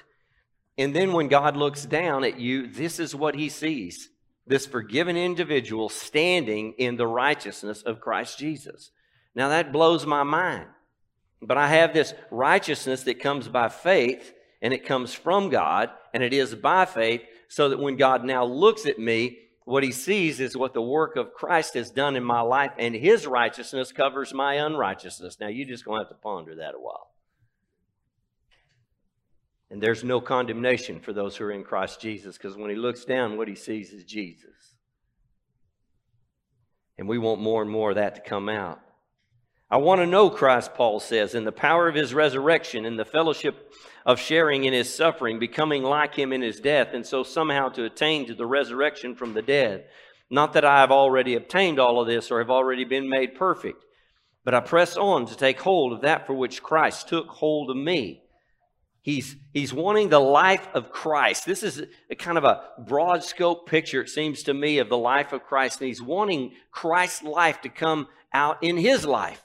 And 0.77 0.95
then 0.95 1.13
when 1.13 1.27
God 1.27 1.57
looks 1.57 1.85
down 1.85 2.23
at 2.23 2.39
you, 2.39 2.67
this 2.67 2.99
is 2.99 3.15
what 3.15 3.35
He 3.35 3.49
sees 3.49 4.09
this 4.49 4.65
forgiven 4.65 5.15
individual 5.15 5.89
standing 5.89 6.73
in 6.79 6.97
the 6.97 7.05
righteousness 7.05 7.83
of 7.83 8.01
Christ 8.01 8.39
Jesus. 8.39 8.89
Now 9.35 9.49
that 9.49 9.71
blows 9.71 10.07
my 10.07 10.23
mind. 10.23 10.65
But 11.39 11.57
I 11.57 11.69
have 11.69 11.93
this 11.93 12.13
righteousness 12.31 13.03
that 13.03 13.21
comes 13.21 13.47
by 13.47 13.69
faith, 13.69 14.33
and 14.61 14.73
it 14.73 14.85
comes 14.85 15.13
from 15.13 15.49
God, 15.49 15.91
and 16.13 16.23
it 16.23 16.33
is 16.33 16.55
by 16.55 16.85
faith, 16.85 17.21
so 17.47 17.69
that 17.69 17.79
when 17.79 17.95
God 17.95 18.25
now 18.25 18.43
looks 18.43 18.87
at 18.87 18.99
me, 18.99 19.37
what 19.69 19.83
he 19.83 19.91
sees 19.91 20.39
is 20.39 20.57
what 20.57 20.73
the 20.73 20.81
work 20.81 21.15
of 21.15 21.33
Christ 21.33 21.75
has 21.75 21.91
done 21.91 22.15
in 22.15 22.23
my 22.23 22.41
life, 22.41 22.71
and 22.79 22.95
his 22.95 23.27
righteousness 23.27 23.91
covers 23.91 24.33
my 24.33 24.55
unrighteousness. 24.55 25.37
Now, 25.39 25.47
you're 25.47 25.67
just 25.67 25.85
going 25.85 25.99
to 25.99 26.05
have 26.05 26.09
to 26.09 26.21
ponder 26.23 26.55
that 26.55 26.73
a 26.73 26.79
while. 26.79 27.11
And 29.69 29.79
there's 29.79 30.03
no 30.03 30.21
condemnation 30.21 30.99
for 30.99 31.13
those 31.13 31.37
who 31.37 31.45
are 31.45 31.51
in 31.51 31.63
Christ 31.63 32.01
Jesus, 32.01 32.35
because 32.35 32.57
when 32.57 32.71
he 32.71 32.75
looks 32.75 33.05
down, 33.05 33.37
what 33.37 33.47
he 33.47 33.53
sees 33.53 33.91
is 33.91 34.03
Jesus. 34.05 34.75
And 36.97 37.07
we 37.07 37.19
want 37.19 37.39
more 37.39 37.61
and 37.61 37.69
more 37.69 37.91
of 37.91 37.97
that 37.97 38.15
to 38.15 38.21
come 38.21 38.49
out. 38.49 38.79
I 39.71 39.77
want 39.77 40.01
to 40.01 40.07
know 40.07 40.31
Christ, 40.31 40.73
Paul 40.73 40.99
says, 40.99 41.35
in 41.35 41.43
the 41.43 41.51
power 41.51 41.87
of 41.87 41.93
his 41.93 42.13
resurrection, 42.13 42.85
in 42.85 42.97
the 42.97 43.05
fellowship 43.05 43.71
of 44.03 44.19
sharing 44.19 44.63
in 44.63 44.73
his 44.73 44.93
suffering, 44.93 45.37
becoming 45.37 45.83
like 45.83 46.15
him 46.15 46.33
in 46.33 46.41
his 46.41 46.59
death, 46.59 46.89
and 46.93 47.05
so 47.05 47.21
somehow 47.21 47.69
to 47.69 47.85
attain 47.85 48.25
to 48.25 48.33
the 48.33 48.47
resurrection 48.47 49.15
from 49.15 49.33
the 49.33 49.43
dead. 49.43 49.85
Not 50.31 50.53
that 50.53 50.65
I 50.65 50.79
have 50.79 50.91
already 50.91 51.35
obtained 51.35 51.79
all 51.79 52.01
of 52.01 52.07
this 52.07 52.31
or 52.31 52.39
have 52.39 52.49
already 52.49 52.83
been 52.83 53.07
made 53.07 53.35
perfect, 53.35 53.85
but 54.43 54.55
I 54.55 54.59
press 54.59 54.97
on 54.97 55.27
to 55.27 55.37
take 55.37 55.59
hold 55.59 55.93
of 55.93 56.01
that 56.01 56.25
for 56.25 56.33
which 56.33 56.63
Christ 56.63 57.07
took 57.07 57.27
hold 57.27 57.69
of 57.69 57.77
me. 57.77 58.23
He's, 59.01 59.35
he's 59.53 59.73
wanting 59.73 60.09
the 60.09 60.19
life 60.19 60.67
of 60.73 60.91
Christ. 60.91 61.45
This 61.45 61.61
is 61.61 61.83
a 62.09 62.15
kind 62.15 62.37
of 62.37 62.43
a 62.43 62.61
broad 62.79 63.23
scope 63.23 63.67
picture, 63.67 64.01
it 64.01 64.09
seems 64.09 64.43
to 64.43 64.53
me, 64.53 64.79
of 64.79 64.89
the 64.89 64.97
life 64.97 65.31
of 65.31 65.43
Christ. 65.43 65.79
And 65.79 65.87
he's 65.87 66.01
wanting 66.01 66.53
Christ's 66.71 67.23
life 67.23 67.61
to 67.61 67.69
come 67.69 68.07
out 68.33 68.63
in 68.63 68.77
his 68.77 69.05
life. 69.05 69.43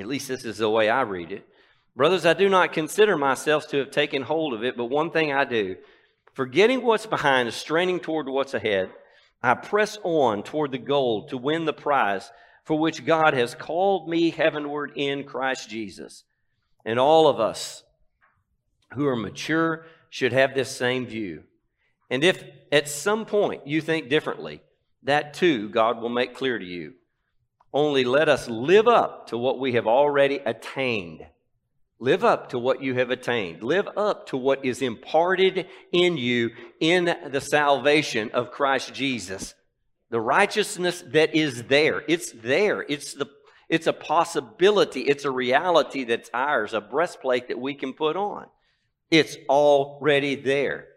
At 0.00 0.08
least 0.08 0.28
this 0.28 0.44
is 0.44 0.58
the 0.58 0.70
way 0.70 0.88
I 0.88 1.02
read 1.02 1.30
it. 1.30 1.46
Brothers, 1.94 2.24
I 2.24 2.32
do 2.32 2.48
not 2.48 2.72
consider 2.72 3.16
myself 3.16 3.68
to 3.68 3.78
have 3.78 3.90
taken 3.90 4.22
hold 4.22 4.54
of 4.54 4.64
it, 4.64 4.76
but 4.76 4.86
one 4.86 5.10
thing 5.10 5.32
I 5.32 5.44
do, 5.44 5.76
forgetting 6.32 6.82
what's 6.82 7.06
behind, 7.06 7.52
straining 7.52 8.00
toward 8.00 8.28
what's 8.28 8.54
ahead, 8.54 8.90
I 9.42 9.54
press 9.54 9.98
on 10.02 10.42
toward 10.42 10.72
the 10.72 10.78
goal 10.78 11.26
to 11.28 11.36
win 11.36 11.64
the 11.64 11.72
prize 11.72 12.30
for 12.64 12.78
which 12.78 13.04
God 13.04 13.34
has 13.34 13.54
called 13.54 14.08
me 14.08 14.30
heavenward 14.30 14.92
in 14.96 15.24
Christ 15.24 15.68
Jesus. 15.68 16.24
And 16.84 16.98
all 16.98 17.26
of 17.26 17.40
us 17.40 17.82
who 18.94 19.06
are 19.06 19.16
mature 19.16 19.86
should 20.08 20.32
have 20.32 20.54
this 20.54 20.74
same 20.74 21.06
view. 21.06 21.44
And 22.08 22.24
if 22.24 22.42
at 22.72 22.88
some 22.88 23.26
point 23.26 23.66
you 23.66 23.80
think 23.80 24.08
differently, 24.08 24.62
that 25.02 25.34
too 25.34 25.68
God 25.68 26.00
will 26.00 26.08
make 26.08 26.34
clear 26.34 26.58
to 26.58 26.64
you. 26.64 26.94
Only 27.72 28.04
let 28.04 28.28
us 28.28 28.48
live 28.48 28.88
up 28.88 29.28
to 29.28 29.38
what 29.38 29.58
we 29.58 29.74
have 29.74 29.86
already 29.86 30.36
attained. 30.44 31.26
Live 31.98 32.24
up 32.24 32.50
to 32.50 32.58
what 32.58 32.82
you 32.82 32.94
have 32.94 33.10
attained. 33.10 33.62
Live 33.62 33.86
up 33.96 34.26
to 34.28 34.36
what 34.36 34.64
is 34.64 34.80
imparted 34.82 35.66
in 35.92 36.16
you 36.16 36.50
in 36.80 37.14
the 37.30 37.40
salvation 37.40 38.30
of 38.32 38.50
Christ 38.50 38.94
Jesus. 38.94 39.54
The 40.08 40.20
righteousness 40.20 41.04
that 41.08 41.34
is 41.34 41.64
there. 41.64 42.02
It's 42.08 42.32
there. 42.32 42.82
It's 42.88 43.14
the 43.14 43.26
it's 43.68 43.86
a 43.86 43.92
possibility. 43.92 45.02
It's 45.02 45.24
a 45.24 45.30
reality 45.30 46.02
that's 46.02 46.28
ours, 46.34 46.74
a 46.74 46.80
breastplate 46.80 47.48
that 47.48 47.60
we 47.60 47.74
can 47.74 47.92
put 47.92 48.16
on. 48.16 48.46
It's 49.12 49.36
already 49.48 50.34
there. 50.34 50.88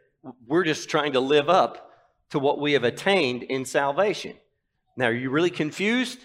We're 0.48 0.64
just 0.64 0.90
trying 0.90 1.14
to 1.14 1.20
live 1.20 1.50
up 1.50 1.92
to 2.32 2.40
what 2.40 2.60
we 2.60 2.74
have 2.74 2.84
attained 2.84 3.44
in 3.44 3.66
salvation. 3.66 4.36
Now, 4.98 5.06
are 5.06 5.14
you 5.14 5.30
really 5.30 5.52
confused? 5.52 6.18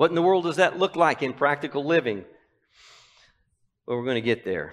What 0.00 0.10
in 0.10 0.14
the 0.14 0.22
world 0.22 0.44
does 0.44 0.56
that 0.56 0.78
look 0.78 0.96
like 0.96 1.22
in 1.22 1.34
practical 1.34 1.84
living? 1.84 2.24
Well, 3.84 3.98
we're 3.98 4.04
going 4.04 4.14
to 4.14 4.22
get 4.22 4.46
there. 4.46 4.72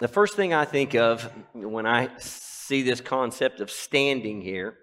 The 0.00 0.08
first 0.08 0.36
thing 0.36 0.52
I 0.52 0.66
think 0.66 0.94
of 0.94 1.32
when 1.54 1.86
I 1.86 2.10
see 2.18 2.82
this 2.82 3.00
concept 3.00 3.60
of 3.60 3.70
standing 3.70 4.42
here, 4.42 4.76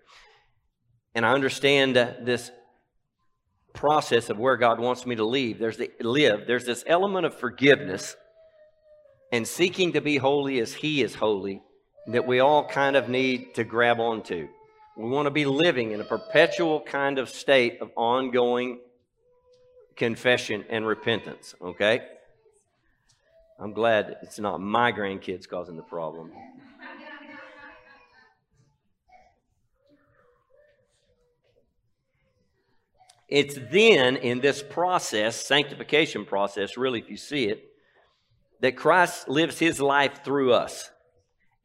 and 1.14 1.28
I 1.28 1.34
understand 1.34 1.96
this 1.96 2.50
process 3.76 4.32
of 4.32 4.40
where 4.40 4.58
God 4.58 4.80
wants 4.80 5.06
me 5.06 5.16
to 5.18 5.26
leave, 5.26 5.60
there's 5.60 5.78
the, 5.78 5.92
live, 6.02 6.48
there's 6.48 6.66
this 6.66 6.84
element 6.88 7.28
of 7.28 7.38
forgiveness 7.38 8.16
and 9.32 9.48
seeking 9.48 9.94
to 9.94 10.02
be 10.02 10.18
holy 10.18 10.60
as 10.60 10.74
He 10.74 11.04
is 11.04 11.14
holy 11.14 11.62
that 12.08 12.28
we 12.28 12.40
all 12.40 12.68
kind 12.68 12.96
of 12.96 13.10
need 13.10 13.56
to 13.56 13.64
grab 13.64 14.00
onto. 14.00 14.48
We 14.98 15.10
want 15.10 15.26
to 15.26 15.32
be 15.32 15.46
living 15.46 15.92
in 15.92 16.00
a 16.00 16.06
perpetual 16.06 16.80
kind 16.82 17.20
of 17.20 17.30
state 17.30 17.82
of 17.82 17.92
ongoing 17.98 18.80
confession 19.98 20.64
and 20.70 20.88
repentance, 20.88 21.54
okay? 21.62 22.02
I'm 23.60 23.74
glad 23.74 24.18
it's 24.22 24.40
not 24.40 24.62
my 24.62 24.94
grandkids 24.94 25.48
causing 25.50 25.76
the 25.76 25.84
problem. 25.84 26.32
It's 33.28 33.56
then 33.72 34.18
in 34.18 34.40
this 34.40 34.64
process, 34.64 35.36
sanctification 35.36 36.26
process, 36.26 36.78
really, 36.78 37.00
if 37.00 37.10
you 37.10 37.18
see 37.18 37.46
it, 37.46 37.66
that 38.62 38.78
Christ 38.78 39.28
lives 39.28 39.60
his 39.60 39.82
life 39.82 40.24
through 40.24 40.54
us. 40.54 40.90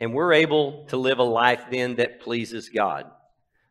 And 0.01 0.15
we're 0.15 0.33
able 0.33 0.87
to 0.87 0.97
live 0.97 1.19
a 1.19 1.25
life 1.25 1.65
then 1.71 1.97
that 1.97 2.21
pleases 2.21 2.71
God. 2.71 3.11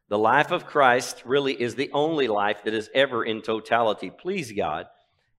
The 0.09 0.17
life 0.17 0.51
of 0.51 0.65
Christ 0.65 1.21
really 1.23 1.53
is 1.53 1.75
the 1.75 1.91
only 1.93 2.27
life 2.27 2.63
that 2.63 2.73
has 2.73 2.89
ever 2.93 3.23
in 3.23 3.41
totality 3.41 4.09
pleased 4.09 4.55
God. 4.55 4.87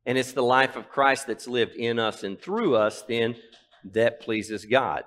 And 0.07 0.17
it's 0.17 0.33
the 0.33 0.43
life 0.43 0.77
of 0.77 0.89
Christ 0.89 1.27
that's 1.27 1.49
lived 1.49 1.75
in 1.75 1.99
us 1.99 2.23
and 2.23 2.41
through 2.41 2.77
us 2.77 3.03
then 3.03 3.37
that 3.93 4.21
pleases 4.21 4.65
God. 4.65 5.05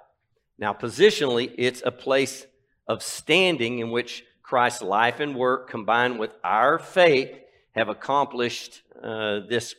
Now, 0.58 0.74
positionally, 0.74 1.54
it's 1.58 1.82
a 1.86 1.92
place 1.92 2.46
of 2.88 3.02
standing 3.02 3.80
in 3.80 3.90
which 3.90 4.24
Christ's 4.44 4.82
life 4.82 5.20
and 5.22 5.36
work 5.36 5.70
combined 5.70 6.20
with 6.20 6.32
our 6.44 6.78
faith 6.78 7.32
have 7.72 7.88
accomplished 7.88 8.82
uh, 9.02 9.40
this 9.50 9.76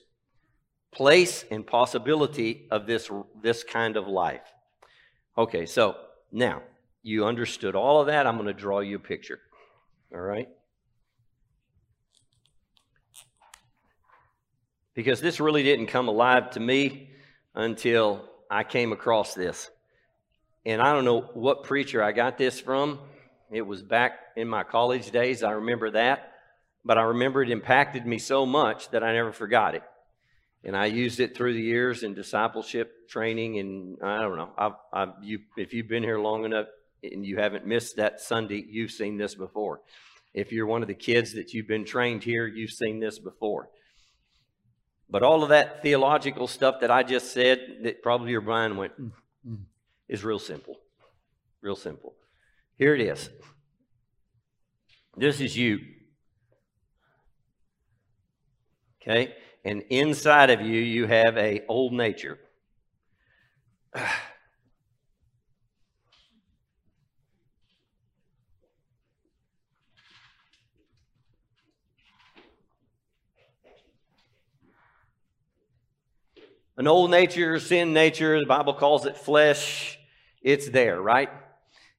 place 0.93 1.45
and 1.51 1.67
possibility 1.67 2.67
of 2.71 2.87
this, 2.87 3.11
this 3.43 3.63
kind 3.63 3.97
of 3.97 4.09
life. 4.09 4.43
Okay, 5.37 5.67
so 5.67 5.97
now 6.33 6.63
you 7.03 7.27
understood 7.27 7.75
all 7.75 8.01
of 8.01 8.07
that. 8.07 8.27
I'm 8.27 8.37
going 8.37 8.47
to 8.47 8.55
draw 8.55 8.81
you 8.81 8.97
a 8.97 9.01
picture. 9.01 9.41
All 10.15 10.21
right? 10.21 10.49
Because 14.95 15.21
this 15.21 15.41
really 15.41 15.65
didn't 15.65 15.87
come 15.89 16.07
alive 16.07 16.53
to 16.53 16.61
me 16.61 17.11
until 17.53 18.25
I 18.49 18.63
came 18.63 18.93
across 18.93 19.35
this. 19.35 19.69
And 20.65 20.81
I 20.81 20.93
don't 20.93 21.05
know 21.05 21.23
what 21.35 21.65
preacher 21.65 22.01
I 22.01 22.13
got 22.13 22.39
this 22.39 22.61
from. 22.61 23.01
It 23.51 23.63
was 23.63 23.83
back 23.83 24.13
in 24.37 24.47
my 24.47 24.63
college 24.63 25.11
days. 25.11 25.43
I 25.43 25.53
remember 25.53 25.91
that. 25.91 26.33
But 26.85 26.97
I 26.97 27.03
remember 27.03 27.43
it 27.43 27.51
impacted 27.51 28.07
me 28.07 28.19
so 28.19 28.47
much 28.47 28.91
that 28.91 29.03
I 29.03 29.13
never 29.15 29.33
forgot 29.33 29.75
it. 29.75 29.83
And 30.63 30.77
I 30.77 30.87
used 30.87 31.19
it 31.19 31.37
through 31.37 31.55
the 31.55 31.61
years 31.61 32.05
in 32.05 32.15
discipleship 32.15 33.09
training. 33.09 33.59
And 33.59 33.99
I 34.01 34.21
don't 34.21 34.37
know. 34.37 34.51
I've, 34.57 34.73
I've, 34.93 35.09
you, 35.23 35.41
if 35.57 35.75
you've 35.75 35.89
been 35.89 36.05
here 36.05 36.21
long 36.21 36.45
enough, 36.45 36.67
and 37.13 37.25
you 37.25 37.39
haven't 37.39 37.67
missed 37.67 37.97
that 37.97 38.21
Sunday, 38.21 38.65
you've 38.69 38.91
seen 38.91 39.17
this 39.17 39.35
before. 39.35 39.81
If 40.33 40.51
you're 40.51 40.67
one 40.67 40.83
of 40.83 40.89
the 40.89 40.95
kids 40.95 41.33
that 41.35 41.53
you've 41.53 41.69
been 41.69 41.85
trained 41.85 42.25
here, 42.25 42.47
you've 42.47 42.71
seen 42.71 43.01
this 43.01 43.19
before. 43.19 43.69
But 45.09 45.23
all 45.23 45.43
of 45.43 45.51
that 45.51 45.83
theological 45.83 46.49
stuff 46.49 46.81
that 46.81 46.91
I 46.91 47.03
just 47.03 47.33
said, 47.33 47.61
that 47.83 48.03
probably 48.03 48.33
your 48.33 48.41
mind 48.41 48.77
went, 48.77 49.01
mm, 49.01 49.13
mm, 49.49 49.59
is 50.09 50.25
real 50.25 50.39
simple. 50.39 50.77
Real 51.61 51.77
simple. 51.77 52.15
Here 52.77 52.95
it 52.95 53.01
is. 53.01 53.31
This 55.17 55.41
is 55.41 55.57
you. 55.57 55.79
Okay? 59.01 59.35
And 59.65 59.83
inside 59.91 60.51
of 60.51 60.61
you, 60.61 60.81
you 60.81 61.07
have 61.07 61.37
a 61.37 61.65
old 61.69 61.93
nature. 61.93 62.39
An 76.77 76.89
old 76.89 77.11
nature, 77.11 77.61
sin 77.61 77.93
nature, 77.93 78.41
the 78.41 78.47
Bible 78.47 78.75
calls 78.75 79.07
it 79.07 79.17
flesh. 79.17 79.99
It's 80.43 80.69
there, 80.69 81.01
right? 81.01 81.31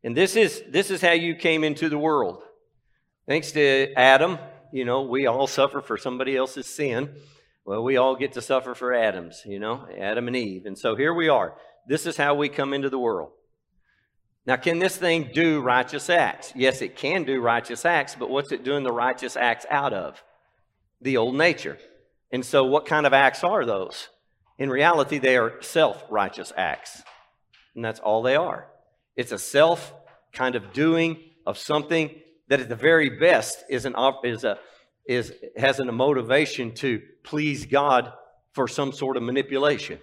And 0.03 0.15
this 0.15 0.35
is 0.35 0.61
this 0.69 0.91
is 0.91 1.01
how 1.01 1.13
you 1.13 1.35
came 1.35 1.63
into 1.63 1.89
the 1.89 1.97
world. 1.97 2.43
Thanks 3.27 3.51
to 3.53 3.91
Adam, 3.95 4.37
you 4.71 4.85
know, 4.85 5.03
we 5.03 5.25
all 5.25 5.47
suffer 5.47 5.81
for 5.81 5.97
somebody 5.97 6.35
else's 6.35 6.67
sin. 6.67 7.15
Well, 7.65 7.83
we 7.83 7.97
all 7.97 8.15
get 8.15 8.33
to 8.33 8.41
suffer 8.41 8.75
for 8.75 8.93
Adam's, 8.93 9.41
you 9.45 9.59
know, 9.59 9.87
Adam 9.97 10.27
and 10.27 10.35
Eve. 10.35 10.65
And 10.65 10.77
so 10.77 10.95
here 10.95 11.13
we 11.13 11.29
are. 11.29 11.55
This 11.87 12.05
is 12.05 12.17
how 12.17 12.35
we 12.35 12.49
come 12.49 12.73
into 12.73 12.89
the 12.89 12.99
world. 12.99 13.31
Now, 14.45 14.57
can 14.57 14.77
this 14.77 14.95
thing 14.95 15.31
do 15.33 15.61
righteous 15.61 16.09
acts? 16.09 16.53
Yes, 16.55 16.81
it 16.81 16.95
can 16.95 17.23
do 17.23 17.41
righteous 17.41 17.83
acts, 17.83 18.15
but 18.15 18.29
what's 18.29 18.51
it 18.51 18.63
doing 18.63 18.83
the 18.83 18.91
righteous 18.91 19.35
acts 19.35 19.65
out 19.71 19.93
of? 19.93 20.21
The 21.01 21.17
old 21.17 21.35
nature. 21.35 21.79
And 22.31 22.45
so, 22.45 22.63
what 22.63 22.85
kind 22.85 23.07
of 23.07 23.13
acts 23.13 23.43
are 23.43 23.65
those? 23.65 24.09
In 24.57 24.69
reality, 24.69 25.17
they 25.17 25.37
are 25.37 25.61
self 25.61 26.03
righteous 26.09 26.53
acts. 26.55 27.01
And 27.75 27.83
that's 27.83 27.99
all 27.99 28.21
they 28.21 28.35
are. 28.35 28.67
It's 29.15 29.31
a 29.31 29.37
self 29.37 29.93
kind 30.33 30.55
of 30.55 30.73
doing 30.73 31.19
of 31.45 31.57
something 31.57 32.11
that 32.47 32.59
at 32.59 32.69
the 32.69 32.75
very 32.75 33.09
best 33.09 33.63
is 33.69 33.85
an 33.85 33.95
is 34.23 34.43
a 34.43 34.57
is 35.07 35.33
has 35.57 35.79
a 35.79 35.85
motivation 35.85 36.73
to 36.75 37.01
please 37.23 37.65
God 37.65 38.11
for 38.53 38.67
some 38.67 38.91
sort 38.91 39.17
of 39.17 39.23
manipulation. 39.23 39.99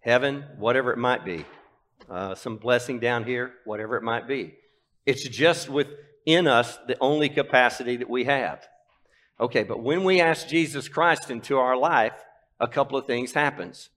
Heaven, 0.00 0.44
whatever 0.58 0.92
it 0.92 0.98
might 0.98 1.24
be, 1.24 1.44
uh, 2.10 2.34
some 2.34 2.56
blessing 2.56 2.98
down 2.98 3.24
here, 3.24 3.52
whatever 3.64 3.96
it 3.96 4.02
might 4.02 4.26
be. 4.26 4.54
It's 5.06 5.22
just 5.22 5.68
within 5.68 6.46
us 6.46 6.78
the 6.86 6.96
only 7.00 7.28
capacity 7.28 7.96
that 7.96 8.10
we 8.10 8.24
have. 8.24 8.66
Okay, 9.40 9.62
but 9.62 9.82
when 9.82 10.04
we 10.04 10.20
ask 10.20 10.48
Jesus 10.48 10.88
Christ 10.88 11.30
into 11.30 11.58
our 11.58 11.76
life, 11.76 12.12
a 12.60 12.68
couple 12.68 12.98
of 12.98 13.06
things 13.06 13.32
happens. 13.32 13.90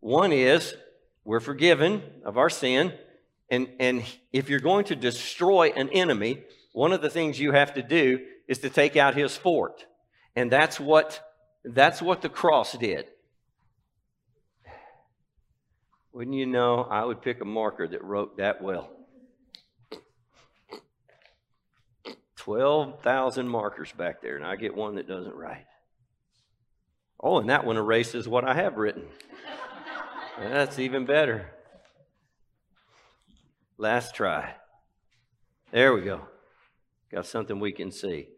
One 0.00 0.32
is 0.32 0.74
we're 1.24 1.40
forgiven 1.40 2.02
of 2.24 2.38
our 2.38 2.50
sin, 2.50 2.92
and, 3.50 3.68
and 3.78 4.02
if 4.32 4.48
you're 4.48 4.60
going 4.60 4.84
to 4.86 4.96
destroy 4.96 5.68
an 5.76 5.88
enemy, 5.90 6.42
one 6.72 6.92
of 6.92 7.02
the 7.02 7.10
things 7.10 7.38
you 7.38 7.52
have 7.52 7.74
to 7.74 7.82
do 7.82 8.20
is 8.48 8.58
to 8.58 8.70
take 8.70 8.96
out 8.96 9.14
his 9.14 9.36
fort. 9.36 9.86
And 10.34 10.50
that's 10.50 10.80
what, 10.80 11.20
that's 11.64 12.00
what 12.00 12.22
the 12.22 12.28
cross 12.28 12.72
did. 12.76 13.06
Wouldn't 16.12 16.36
you 16.36 16.46
know, 16.46 16.82
I 16.90 17.04
would 17.04 17.22
pick 17.22 17.40
a 17.40 17.44
marker 17.44 17.86
that 17.86 18.02
wrote 18.02 18.38
that 18.38 18.60
well. 18.62 18.90
12,000 22.36 23.46
markers 23.46 23.92
back 23.92 24.22
there, 24.22 24.36
and 24.36 24.44
I 24.44 24.56
get 24.56 24.74
one 24.74 24.94
that 24.94 25.06
doesn't 25.06 25.34
write. 25.34 25.66
Oh, 27.22 27.38
and 27.38 27.50
that 27.50 27.66
one 27.66 27.76
erases 27.76 28.26
what 28.26 28.44
I 28.44 28.54
have 28.54 28.76
written. 28.76 29.04
That's 30.38 30.78
even 30.78 31.04
better. 31.04 31.50
Last 33.76 34.14
try. 34.14 34.54
There 35.70 35.92
we 35.92 36.00
go. 36.00 36.22
Got 37.12 37.26
something 37.26 37.60
we 37.60 37.72
can 37.72 37.92
see. 37.92 38.28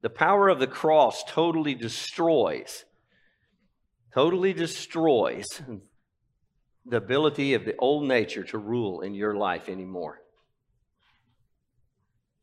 The 0.00 0.10
power 0.10 0.48
of 0.48 0.58
the 0.58 0.66
cross 0.66 1.24
totally 1.24 1.74
destroys, 1.74 2.84
totally 4.14 4.52
destroys 4.52 5.46
the 6.86 6.96
ability 6.96 7.54
of 7.54 7.64
the 7.64 7.76
old 7.76 8.04
nature 8.04 8.44
to 8.44 8.58
rule 8.58 9.00
in 9.00 9.14
your 9.14 9.34
life 9.34 9.68
anymore. 9.68 10.20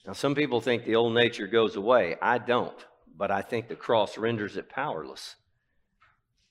Now, 0.05 0.13
some 0.13 0.36
people 0.36 0.59
think 0.59 0.83
the 0.83 0.95
old 0.95 1.13
nature 1.13 1.47
goes 1.47 1.77
away. 1.77 2.17
I 2.21 2.38
don't, 2.38 2.77
but 3.15 3.31
I 3.31 3.41
think 3.41 3.69
the 3.69 3.75
cross 3.75 4.17
renders 4.17 4.57
it 4.57 4.69
powerless. 4.69 5.36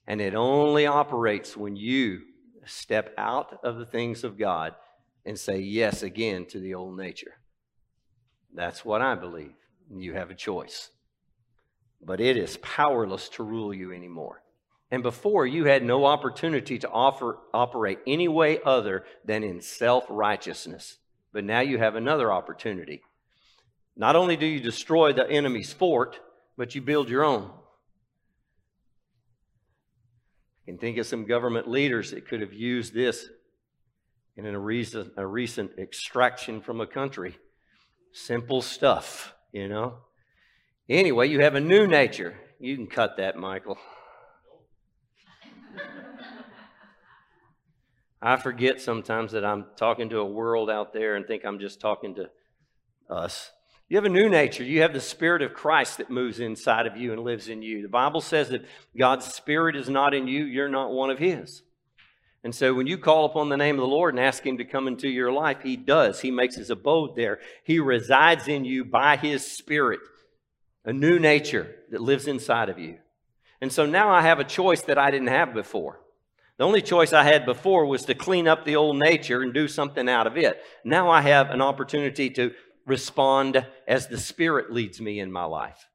And 0.06 0.20
it 0.20 0.34
only 0.34 0.86
operates 0.86 1.56
when 1.56 1.76
you 1.76 2.22
step 2.66 3.14
out 3.16 3.58
of 3.64 3.76
the 3.76 3.86
things 3.86 4.24
of 4.24 4.38
God 4.38 4.74
and 5.24 5.38
say 5.38 5.58
yes 5.58 6.02
again 6.02 6.46
to 6.46 6.60
the 6.60 6.74
old 6.74 6.96
nature. 6.96 7.34
That's 8.54 8.84
what 8.84 9.00
I 9.00 9.14
believe. 9.14 9.54
You 9.94 10.14
have 10.14 10.30
a 10.30 10.34
choice. 10.34 10.90
But 12.04 12.20
it 12.20 12.36
is 12.36 12.56
powerless 12.58 13.28
to 13.30 13.42
rule 13.44 13.72
you 13.72 13.92
anymore. 13.92 14.42
And 14.90 15.02
before, 15.02 15.46
you 15.46 15.64
had 15.64 15.82
no 15.82 16.04
opportunity 16.04 16.78
to 16.80 16.90
offer, 16.90 17.38
operate 17.54 18.00
any 18.06 18.28
way 18.28 18.58
other 18.64 19.04
than 19.24 19.42
in 19.42 19.60
self 19.60 20.04
righteousness. 20.10 20.98
But 21.32 21.44
now 21.44 21.60
you 21.60 21.78
have 21.78 21.94
another 21.94 22.30
opportunity. 22.30 23.00
Not 23.96 24.16
only 24.16 24.36
do 24.36 24.46
you 24.46 24.60
destroy 24.60 25.12
the 25.12 25.28
enemy's 25.30 25.72
fort, 25.72 26.20
but 26.58 26.74
you 26.74 26.82
build 26.82 27.08
your 27.08 27.24
own. 27.24 27.50
Can 30.66 30.78
think 30.78 30.98
of 30.98 31.06
some 31.06 31.26
government 31.26 31.68
leaders 31.68 32.12
that 32.12 32.28
could 32.28 32.40
have 32.40 32.52
used 32.52 32.94
this 32.94 33.28
in 34.36 34.46
a 34.46 34.58
recent, 34.58 35.12
a 35.16 35.26
recent 35.26 35.72
extraction 35.78 36.60
from 36.60 36.80
a 36.80 36.86
country. 36.86 37.36
Simple 38.12 38.62
stuff, 38.62 39.34
you 39.52 39.68
know. 39.68 39.98
Anyway, 40.88 41.28
you 41.28 41.40
have 41.40 41.54
a 41.54 41.60
new 41.60 41.86
nature. 41.86 42.34
You 42.60 42.76
can 42.76 42.86
cut 42.86 43.16
that, 43.16 43.36
Michael. 43.36 43.76
I 48.22 48.36
forget 48.36 48.80
sometimes 48.80 49.32
that 49.32 49.44
I'm 49.44 49.66
talking 49.76 50.08
to 50.10 50.18
a 50.18 50.24
world 50.24 50.70
out 50.70 50.92
there 50.92 51.16
and 51.16 51.26
think 51.26 51.44
I'm 51.44 51.58
just 51.58 51.80
talking 51.80 52.14
to 52.16 52.30
us. 53.10 53.50
You 53.92 53.98
have 53.98 54.06
a 54.06 54.08
new 54.08 54.30
nature. 54.30 54.64
You 54.64 54.80
have 54.80 54.94
the 54.94 55.02
Spirit 55.02 55.42
of 55.42 55.52
Christ 55.52 55.98
that 55.98 56.08
moves 56.08 56.40
inside 56.40 56.86
of 56.86 56.96
you 56.96 57.12
and 57.12 57.22
lives 57.22 57.48
in 57.48 57.60
you. 57.60 57.82
The 57.82 57.88
Bible 57.88 58.22
says 58.22 58.48
that 58.48 58.64
God's 58.96 59.26
Spirit 59.26 59.76
is 59.76 59.86
not 59.90 60.14
in 60.14 60.26
you, 60.26 60.44
you're 60.46 60.70
not 60.70 60.92
one 60.92 61.10
of 61.10 61.18
His. 61.18 61.60
And 62.42 62.54
so 62.54 62.72
when 62.72 62.86
you 62.86 62.96
call 62.96 63.26
upon 63.26 63.50
the 63.50 63.56
name 63.58 63.74
of 63.74 63.82
the 63.82 63.86
Lord 63.86 64.14
and 64.14 64.24
ask 64.24 64.46
Him 64.46 64.56
to 64.56 64.64
come 64.64 64.88
into 64.88 65.10
your 65.10 65.30
life, 65.30 65.58
He 65.62 65.76
does. 65.76 66.22
He 66.22 66.30
makes 66.30 66.56
His 66.56 66.70
abode 66.70 67.16
there. 67.16 67.38
He 67.64 67.80
resides 67.80 68.48
in 68.48 68.64
you 68.64 68.82
by 68.82 69.18
His 69.18 69.46
Spirit, 69.46 70.00
a 70.86 70.92
new 70.94 71.18
nature 71.18 71.76
that 71.90 72.00
lives 72.00 72.26
inside 72.26 72.70
of 72.70 72.78
you. 72.78 72.96
And 73.60 73.70
so 73.70 73.84
now 73.84 74.08
I 74.08 74.22
have 74.22 74.38
a 74.38 74.44
choice 74.44 74.80
that 74.84 74.96
I 74.96 75.10
didn't 75.10 75.28
have 75.28 75.52
before. 75.52 76.00
The 76.56 76.64
only 76.64 76.80
choice 76.80 77.12
I 77.12 77.24
had 77.24 77.44
before 77.44 77.84
was 77.84 78.06
to 78.06 78.14
clean 78.14 78.48
up 78.48 78.64
the 78.64 78.76
old 78.76 78.96
nature 78.98 79.42
and 79.42 79.52
do 79.52 79.68
something 79.68 80.08
out 80.08 80.26
of 80.26 80.38
it. 80.38 80.62
Now 80.82 81.10
I 81.10 81.20
have 81.20 81.50
an 81.50 81.60
opportunity 81.60 82.30
to 82.30 82.52
respond 82.86 83.66
as 83.86 84.08
the 84.08 84.18
Spirit 84.18 84.72
leads 84.72 85.00
me 85.00 85.20
in 85.20 85.30
my 85.30 85.44
life. 85.44 85.88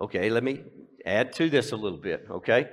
Okay, 0.00 0.30
let 0.30 0.42
me 0.42 0.62
add 1.04 1.32
to 1.34 1.50
this 1.50 1.72
a 1.72 1.76
little 1.76 1.98
bit, 1.98 2.26
okay? 2.30 2.68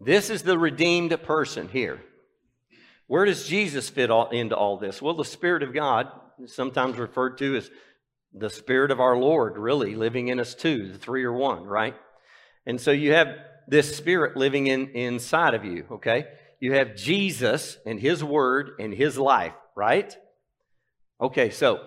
This 0.00 0.28
is 0.28 0.42
the 0.42 0.58
redeemed 0.58 1.20
person 1.22 1.68
here. 1.68 2.02
Where 3.06 3.24
does 3.24 3.46
Jesus 3.48 3.88
fit 3.88 4.10
all, 4.10 4.28
into 4.28 4.56
all 4.56 4.76
this? 4.76 5.00
Well, 5.00 5.14
the 5.14 5.24
Spirit 5.24 5.62
of 5.62 5.72
God, 5.72 6.08
sometimes 6.46 6.98
referred 6.98 7.38
to 7.38 7.56
as 7.56 7.70
the 8.32 8.50
Spirit 8.50 8.90
of 8.90 9.00
our 9.00 9.16
Lord, 9.16 9.56
really 9.56 9.94
living 9.94 10.28
in 10.28 10.40
us 10.40 10.54
too. 10.54 10.92
The 10.92 10.98
three 10.98 11.24
are 11.24 11.32
one, 11.32 11.64
right? 11.64 11.94
And 12.66 12.80
so 12.80 12.90
you 12.90 13.12
have 13.12 13.28
this 13.66 13.96
Spirit 13.96 14.36
living 14.36 14.66
in, 14.66 14.88
inside 14.90 15.54
of 15.54 15.64
you, 15.64 15.86
okay? 15.90 16.26
You 16.60 16.74
have 16.74 16.96
Jesus 16.96 17.78
and 17.86 18.00
His 18.00 18.22
Word 18.22 18.72
and 18.78 18.92
His 18.92 19.18
life, 19.18 19.54
right? 19.74 20.16
Okay, 21.20 21.50
so 21.50 21.80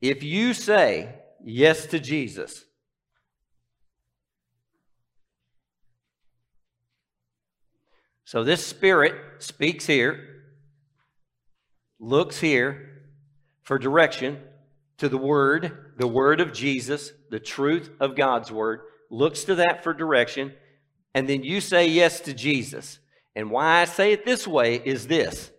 if 0.00 0.22
you 0.22 0.54
say 0.54 1.14
yes 1.42 1.86
to 1.86 2.00
Jesus, 2.00 2.64
So 8.30 8.44
this 8.44 8.64
spirit 8.64 9.42
speaks 9.42 9.86
here, 9.86 10.44
looks 11.98 12.38
here 12.38 13.02
for 13.62 13.76
direction 13.76 14.38
to 14.98 15.08
the 15.08 15.18
Word, 15.18 15.94
the 15.98 16.06
Word 16.06 16.40
of 16.40 16.52
Jesus, 16.52 17.10
the 17.28 17.40
truth 17.40 17.90
of 17.98 18.14
God's 18.14 18.52
Word, 18.52 18.82
looks 19.10 19.44
to 19.44 19.56
that 19.56 19.82
for 19.82 19.92
direction, 19.92 20.52
and 21.14 21.28
then 21.28 21.42
you 21.42 21.60
say 21.60 21.88
yes 21.88 22.20
to 22.20 22.32
Jesus. 22.32 22.98
And 23.36 23.50
why 23.50 23.80
I 23.80 23.84
say 23.84 24.12
it 24.12 24.24
this 24.24 24.46
way 24.46 24.76
is 24.76 25.06
this 25.06 25.50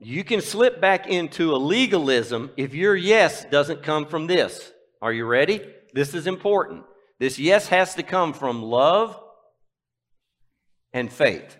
you 0.00 0.22
can 0.22 0.40
slip 0.40 0.80
back 0.80 1.08
into 1.08 1.54
a 1.54 1.56
legalism 1.56 2.50
if 2.56 2.74
your 2.74 2.94
yes 2.94 3.44
doesn't 3.46 3.82
come 3.82 4.06
from 4.06 4.26
this. 4.26 4.72
Are 5.02 5.12
you 5.12 5.24
ready? 5.24 5.60
This 5.92 6.14
is 6.14 6.26
important. 6.26 6.84
This 7.18 7.38
yes 7.38 7.68
has 7.68 7.94
to 7.96 8.04
come 8.04 8.32
from 8.32 8.62
love 8.62 9.20
and 10.92 11.12
faith. 11.12 11.56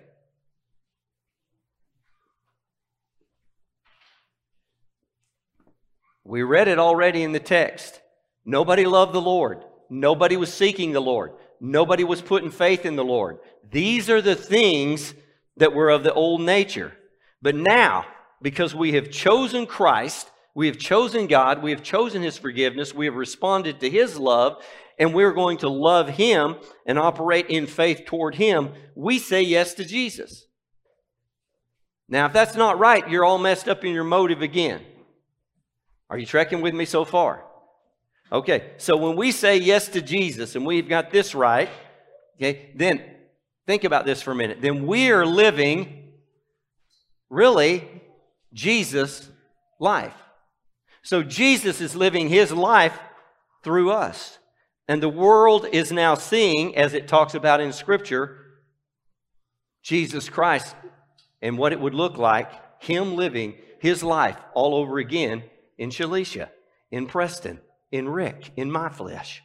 We 6.23 6.43
read 6.43 6.69
it 6.69 6.79
already 6.79 7.23
in 7.23 7.33
the 7.33 7.41
text. 7.41 8.01
Nobody 8.45 8.85
loved 8.85 9.15
the 9.15 9.21
Lord. 9.21 9.65
Nobody 9.91 10.37
was 10.37 10.53
seeking 10.53 10.93
the 10.93 11.01
Lord. 11.01 11.33
Nobody 11.61 12.05
was 12.05 12.23
putting 12.23 12.51
faith 12.51 12.85
in 12.87 12.97
the 12.97 13.05
Lord. 13.05 13.39
These 13.71 14.09
are 14.11 14.23
the 14.23 14.37
things 14.37 15.15
that 15.57 15.75
were 15.75 15.91
of 15.91 16.05
the 16.05 16.13
old 16.13 16.41
nature. 16.41 16.93
But 17.43 17.55
now, 17.55 18.07
because 18.41 18.75
we 18.75 18.93
have 18.93 19.11
chosen 19.11 19.67
Christ, 19.67 20.31
we 20.55 20.67
have 20.67 20.79
chosen 20.79 21.27
God, 21.27 21.63
we 21.63 21.71
have 21.71 21.83
chosen 21.83 22.23
His 22.23 22.39
forgiveness, 22.39 22.95
we 22.95 23.07
have 23.07 23.15
responded 23.15 23.81
to 23.81 23.91
His 23.91 24.19
love, 24.19 24.63
and 24.99 25.15
we're 25.15 25.33
going 25.33 25.59
to 25.59 25.69
love 25.69 26.09
Him 26.09 26.57
and 26.87 26.99
operate 26.99 27.47
in 27.49 27.67
faith 27.67 28.03
toward 28.07 28.35
Him, 28.35 28.71
we 28.95 29.19
say 29.19 29.43
yes 29.43 29.75
to 29.75 29.85
Jesus. 29.85 30.47
Now, 32.09 32.27
if 32.27 32.33
that's 32.33 32.57
not 32.57 32.79
right, 32.79 33.09
you're 33.09 33.25
all 33.25 33.39
messed 33.39 33.69
up 33.69 33.85
in 33.85 33.93
your 33.93 34.05
motive 34.05 34.43
again. 34.43 34.81
Are 36.11 36.19
you 36.19 36.27
trekking 36.27 36.63
with 36.63 36.75
me 36.75 36.87
so 36.87 37.05
far? 37.05 37.45
Okay, 38.31 38.73
so 38.77 38.97
when 38.97 39.17
we 39.17 39.33
say 39.33 39.57
yes 39.57 39.89
to 39.89 40.03
Jesus 40.03 40.55
and 40.55 40.67
we've 40.67 40.89
got 40.89 41.11
this 41.11 41.35
right, 41.35 41.71
okay, 42.37 42.71
then 42.75 43.03
think 43.67 43.85
about 43.85 44.05
this 44.05 44.21
for 44.21 44.33
a 44.33 44.35
minute. 44.35 44.61
Then 44.61 44.87
we 44.87 45.11
are 45.11 45.25
living 45.25 46.13
really 47.31 47.89
Jesus' 48.53 49.29
life. 49.81 50.15
So 51.03 51.23
Jesus 51.23 51.81
is 51.81 51.97
living 51.97 52.29
his 52.29 52.53
life 52.53 52.99
through 53.65 53.93
us. 53.93 54.39
And 54.89 55.03
the 55.03 55.09
world 55.09 55.67
is 55.71 55.93
now 55.93 56.15
seeing, 56.15 56.77
as 56.77 56.95
it 56.95 57.09
talks 57.09 57.35
about 57.35 57.61
in 57.61 57.73
Scripture, 57.73 58.39
Jesus 59.83 60.29
Christ 60.29 60.75
and 61.41 61.57
what 61.57 61.73
it 61.73 61.81
would 61.81 61.95
look 61.95 62.19
like, 62.19 62.51
him 62.83 63.17
living 63.17 63.55
his 63.81 64.03
life 64.03 64.37
all 64.55 64.75
over 64.75 64.99
again 64.99 65.45
in 65.79 65.91
Shalicia, 65.91 66.49
in 66.91 67.07
Preston, 67.07 67.61
in 67.93 68.09
Rick, 68.09 68.53
in 68.57 68.71
my 68.71 68.89
flesh. 68.89 69.43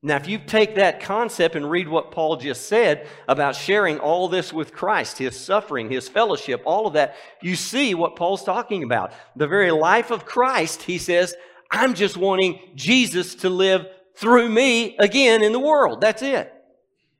Now, 0.00 0.14
if 0.16 0.28
you 0.28 0.38
take 0.38 0.76
that 0.76 1.00
concept 1.00 1.56
and 1.56 1.68
read 1.68 1.88
what 1.88 2.12
Paul 2.12 2.36
just 2.36 2.68
said 2.68 3.08
about 3.26 3.56
sharing 3.56 3.98
all 3.98 4.28
this 4.28 4.52
with 4.52 4.72
Christ, 4.72 5.18
his 5.18 5.38
suffering, 5.38 5.90
his 5.90 6.08
fellowship, 6.08 6.62
all 6.64 6.86
of 6.86 6.92
that, 6.92 7.16
you 7.42 7.56
see 7.56 7.94
what 7.94 8.14
Paul's 8.14 8.44
talking 8.44 8.84
about. 8.84 9.12
The 9.34 9.48
very 9.48 9.72
life 9.72 10.12
of 10.12 10.24
Christ, 10.24 10.82
he 10.82 10.98
says, 10.98 11.34
I'm 11.70 11.94
just 11.94 12.16
wanting 12.16 12.60
Jesus 12.76 13.34
to 13.36 13.50
live 13.50 13.86
through 14.16 14.48
me 14.48 14.96
again 14.98 15.42
in 15.42 15.52
the 15.52 15.58
world. 15.58 16.00
That's 16.00 16.22
it. 16.22 16.52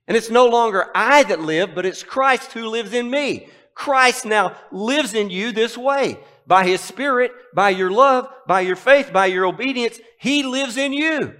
And 0.06 0.16
it's 0.16 0.30
no 0.30 0.46
longer 0.46 0.86
I 0.94 1.24
that 1.24 1.40
live, 1.40 1.74
but 1.74 1.84
it's 1.84 2.04
Christ 2.04 2.52
who 2.52 2.68
lives 2.68 2.92
in 2.92 3.10
me. 3.10 3.48
Christ 3.74 4.24
now 4.24 4.56
lives 4.70 5.14
in 5.14 5.30
you 5.30 5.52
this 5.52 5.76
way. 5.76 6.18
By 6.48 6.66
his 6.66 6.80
spirit, 6.80 7.30
by 7.54 7.68
your 7.68 7.90
love, 7.90 8.26
by 8.46 8.62
your 8.62 8.74
faith, 8.74 9.12
by 9.12 9.26
your 9.26 9.44
obedience, 9.44 10.00
he 10.18 10.42
lives 10.42 10.78
in 10.78 10.94
you. 10.94 11.34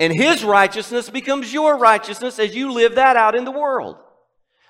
And 0.00 0.12
his 0.12 0.42
righteousness 0.42 1.10
becomes 1.10 1.52
your 1.52 1.76
righteousness 1.76 2.38
as 2.38 2.56
you 2.56 2.72
live 2.72 2.94
that 2.94 3.16
out 3.16 3.34
in 3.34 3.44
the 3.44 3.50
world. 3.50 3.98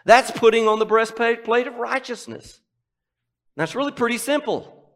That's 0.05 0.33
putting 0.33 0.67
on 0.67 0.81
the 0.81 0.85
breastplate 0.85 1.69
of 1.69 1.77
righteousness. 1.77 2.61
That's 3.57 3.77
really 3.77 3.93
pretty 3.93 4.19
simple. 4.19 4.91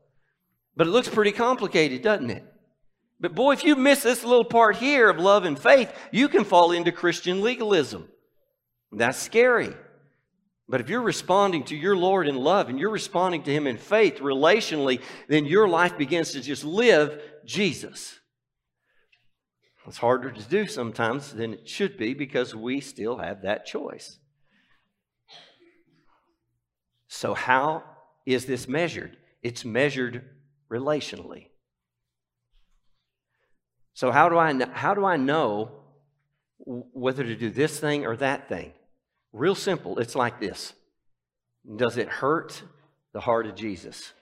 But 0.76 0.88
it 0.88 0.90
looks 0.90 1.08
pretty 1.08 1.32
complicated, 1.32 2.02
doesn't 2.02 2.30
it? 2.30 2.44
But 3.20 3.36
boy, 3.36 3.52
if 3.52 3.64
you 3.64 3.76
miss 3.76 4.02
this 4.02 4.24
little 4.24 4.44
part 4.44 4.76
here 4.76 5.08
of 5.08 5.18
love 5.18 5.44
and 5.44 5.56
faith, 5.58 5.92
you 6.10 6.28
can 6.28 6.44
fall 6.44 6.72
into 6.72 6.90
Christian 6.90 7.42
legalism. 7.42 8.08
That's 8.90 9.18
scary. 9.18 9.72
But 10.68 10.80
if 10.80 10.88
you're 10.88 11.02
responding 11.02 11.64
to 11.64 11.76
your 11.76 11.96
Lord 11.96 12.26
in 12.26 12.36
love 12.36 12.68
and 12.68 12.78
you're 12.78 12.90
responding 12.90 13.42
to 13.44 13.52
Him 13.52 13.66
in 13.66 13.78
faith 13.78 14.18
relationally, 14.18 15.00
then 15.28 15.44
your 15.44 15.68
life 15.68 15.96
begins 15.96 16.32
to 16.32 16.40
just 16.40 16.64
live 16.64 17.20
Jesus. 17.44 18.18
It's 19.86 19.98
harder 19.98 20.32
to 20.32 20.42
do 20.42 20.66
sometimes 20.66 21.32
than 21.32 21.54
it 21.54 21.68
should 21.68 21.96
be 21.96 22.14
because 22.14 22.54
we 22.54 22.80
still 22.80 23.18
have 23.18 23.42
that 23.42 23.66
choice. 23.66 24.18
So, 27.06 27.34
how 27.34 27.84
is 28.26 28.46
this 28.46 28.66
measured? 28.66 29.16
It's 29.42 29.64
measured 29.64 30.28
relationally. 30.68 31.46
So, 33.94 34.10
how 34.10 34.28
do 34.28 34.36
I, 34.36 34.66
how 34.72 34.94
do 34.94 35.04
I 35.04 35.16
know 35.16 35.70
whether 36.58 37.22
to 37.22 37.36
do 37.36 37.50
this 37.50 37.78
thing 37.78 38.04
or 38.04 38.16
that 38.16 38.48
thing? 38.48 38.72
Real 39.36 39.54
simple. 39.54 39.98
It's 39.98 40.16
like 40.16 40.40
this 40.40 40.72
Does 41.76 41.98
it 41.98 42.08
hurt 42.08 42.62
the 43.12 43.20
heart 43.20 43.46
of 43.46 43.54
Jesus? 43.54 44.12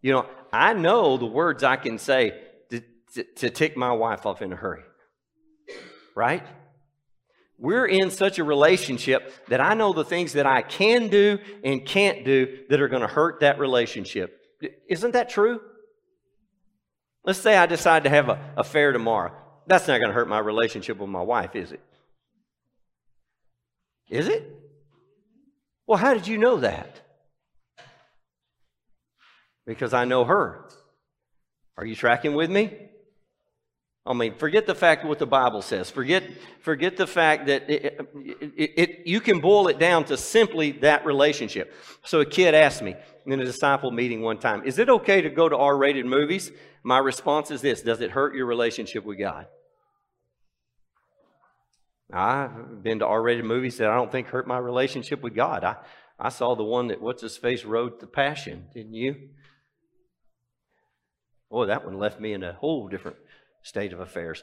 You 0.00 0.12
know, 0.12 0.26
I 0.52 0.72
know 0.72 1.18
the 1.18 1.26
words 1.26 1.62
I 1.62 1.76
can 1.76 1.98
say 1.98 2.34
to, 2.70 3.22
to 3.22 3.50
tick 3.50 3.76
my 3.76 3.92
wife 3.92 4.24
off 4.24 4.40
in 4.40 4.52
a 4.52 4.56
hurry. 4.56 4.82
Right? 6.14 6.42
We're 7.58 7.86
in 7.86 8.10
such 8.10 8.38
a 8.38 8.44
relationship 8.44 9.46
that 9.48 9.60
I 9.60 9.74
know 9.74 9.92
the 9.92 10.04
things 10.04 10.32
that 10.32 10.46
I 10.46 10.62
can 10.62 11.08
do 11.08 11.38
and 11.62 11.84
can't 11.86 12.24
do 12.24 12.64
that 12.70 12.80
are 12.80 12.88
going 12.88 13.02
to 13.02 13.08
hurt 13.08 13.40
that 13.40 13.60
relationship. 13.60 14.40
Isn't 14.88 15.12
that 15.12 15.28
true? 15.28 15.60
Let's 17.24 17.38
say 17.38 17.56
I 17.56 17.66
decide 17.66 18.04
to 18.04 18.10
have 18.10 18.30
a 18.30 18.40
affair 18.56 18.90
tomorrow. 18.90 19.32
That's 19.68 19.86
not 19.86 19.98
going 19.98 20.08
to 20.08 20.14
hurt 20.14 20.28
my 20.28 20.40
relationship 20.40 20.98
with 20.98 21.10
my 21.10 21.22
wife, 21.22 21.54
is 21.54 21.70
it? 21.70 21.80
Is 24.12 24.28
it? 24.28 24.46
Well, 25.86 25.96
how 25.96 26.12
did 26.12 26.26
you 26.26 26.36
know 26.36 26.58
that? 26.58 27.00
Because 29.66 29.94
I 29.94 30.04
know 30.04 30.24
her. 30.24 30.68
Are 31.78 31.86
you 31.86 31.96
tracking 31.96 32.34
with 32.34 32.50
me? 32.50 32.76
I 34.04 34.12
mean, 34.12 34.34
forget 34.34 34.66
the 34.66 34.74
fact 34.74 35.06
what 35.06 35.18
the 35.18 35.26
Bible 35.26 35.62
says. 35.62 35.88
Forget, 35.88 36.24
forget 36.60 36.98
the 36.98 37.06
fact 37.06 37.46
that 37.46 37.70
it, 37.70 38.00
it, 38.54 38.72
it, 38.76 39.06
you 39.06 39.20
can 39.20 39.40
boil 39.40 39.68
it 39.68 39.78
down 39.78 40.04
to 40.06 40.18
simply 40.18 40.72
that 40.72 41.06
relationship. 41.06 41.72
So 42.04 42.20
a 42.20 42.26
kid 42.26 42.54
asked 42.54 42.82
me 42.82 42.94
in 43.24 43.40
a 43.40 43.44
disciple 43.46 43.92
meeting 43.92 44.20
one 44.20 44.38
time, 44.38 44.62
is 44.64 44.78
it 44.78 44.90
okay 44.90 45.22
to 45.22 45.30
go 45.30 45.48
to 45.48 45.56
R-rated 45.56 46.04
movies? 46.04 46.50
My 46.82 46.98
response 46.98 47.50
is 47.50 47.62
this, 47.62 47.80
does 47.80 48.02
it 48.02 48.10
hurt 48.10 48.34
your 48.34 48.44
relationship 48.44 49.06
with 49.06 49.18
God? 49.18 49.46
I've 52.12 52.82
been 52.82 52.98
to 52.98 53.06
R-rated 53.06 53.44
movies 53.44 53.78
that 53.78 53.88
I 53.88 53.94
don't 53.94 54.12
think 54.12 54.28
hurt 54.28 54.46
my 54.46 54.58
relationship 54.58 55.22
with 55.22 55.34
God. 55.34 55.64
I, 55.64 55.76
I 56.18 56.28
saw 56.28 56.54
the 56.54 56.64
one 56.64 56.88
that 56.88 57.00
what's 57.00 57.22
his 57.22 57.36
face 57.36 57.64
wrote 57.64 58.00
the 58.00 58.06
Passion, 58.06 58.66
didn't 58.74 58.94
you? 58.94 59.16
Boy, 61.50 61.66
that 61.66 61.84
one 61.84 61.98
left 61.98 62.20
me 62.20 62.32
in 62.32 62.42
a 62.42 62.52
whole 62.54 62.88
different 62.88 63.16
state 63.62 63.92
of 63.92 64.00
affairs. 64.00 64.42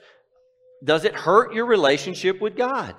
Does 0.83 1.05
it 1.05 1.13
hurt 1.13 1.53
your 1.53 1.65
relationship 1.65 2.41
with 2.41 2.55
God? 2.55 2.95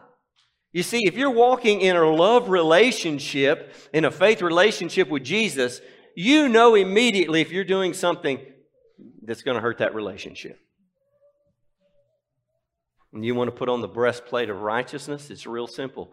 You 0.73 0.83
see, 0.83 1.01
if 1.05 1.17
you're 1.17 1.31
walking 1.31 1.81
in 1.81 1.97
a 1.97 2.09
love 2.09 2.49
relationship, 2.49 3.75
in 3.93 4.05
a 4.05 4.11
faith 4.11 4.41
relationship 4.41 5.09
with 5.09 5.25
Jesus, 5.25 5.81
you 6.15 6.49
know 6.49 6.75
immediately 6.75 7.41
if 7.41 7.51
you're 7.51 7.65
doing 7.65 7.93
something 7.93 8.39
that's 9.23 9.43
going 9.43 9.57
to 9.57 9.61
hurt 9.61 9.79
that 9.79 9.95
relationship. 9.95 10.59
And 13.13 13.25
you 13.25 13.35
want 13.35 13.49
to 13.49 13.57
put 13.57 13.69
on 13.69 13.81
the 13.81 13.89
breastplate 13.89 14.51
of 14.51 14.61
righteousness? 14.61 15.31
It's 15.31 15.47
real 15.47 15.67
simple. 15.67 16.13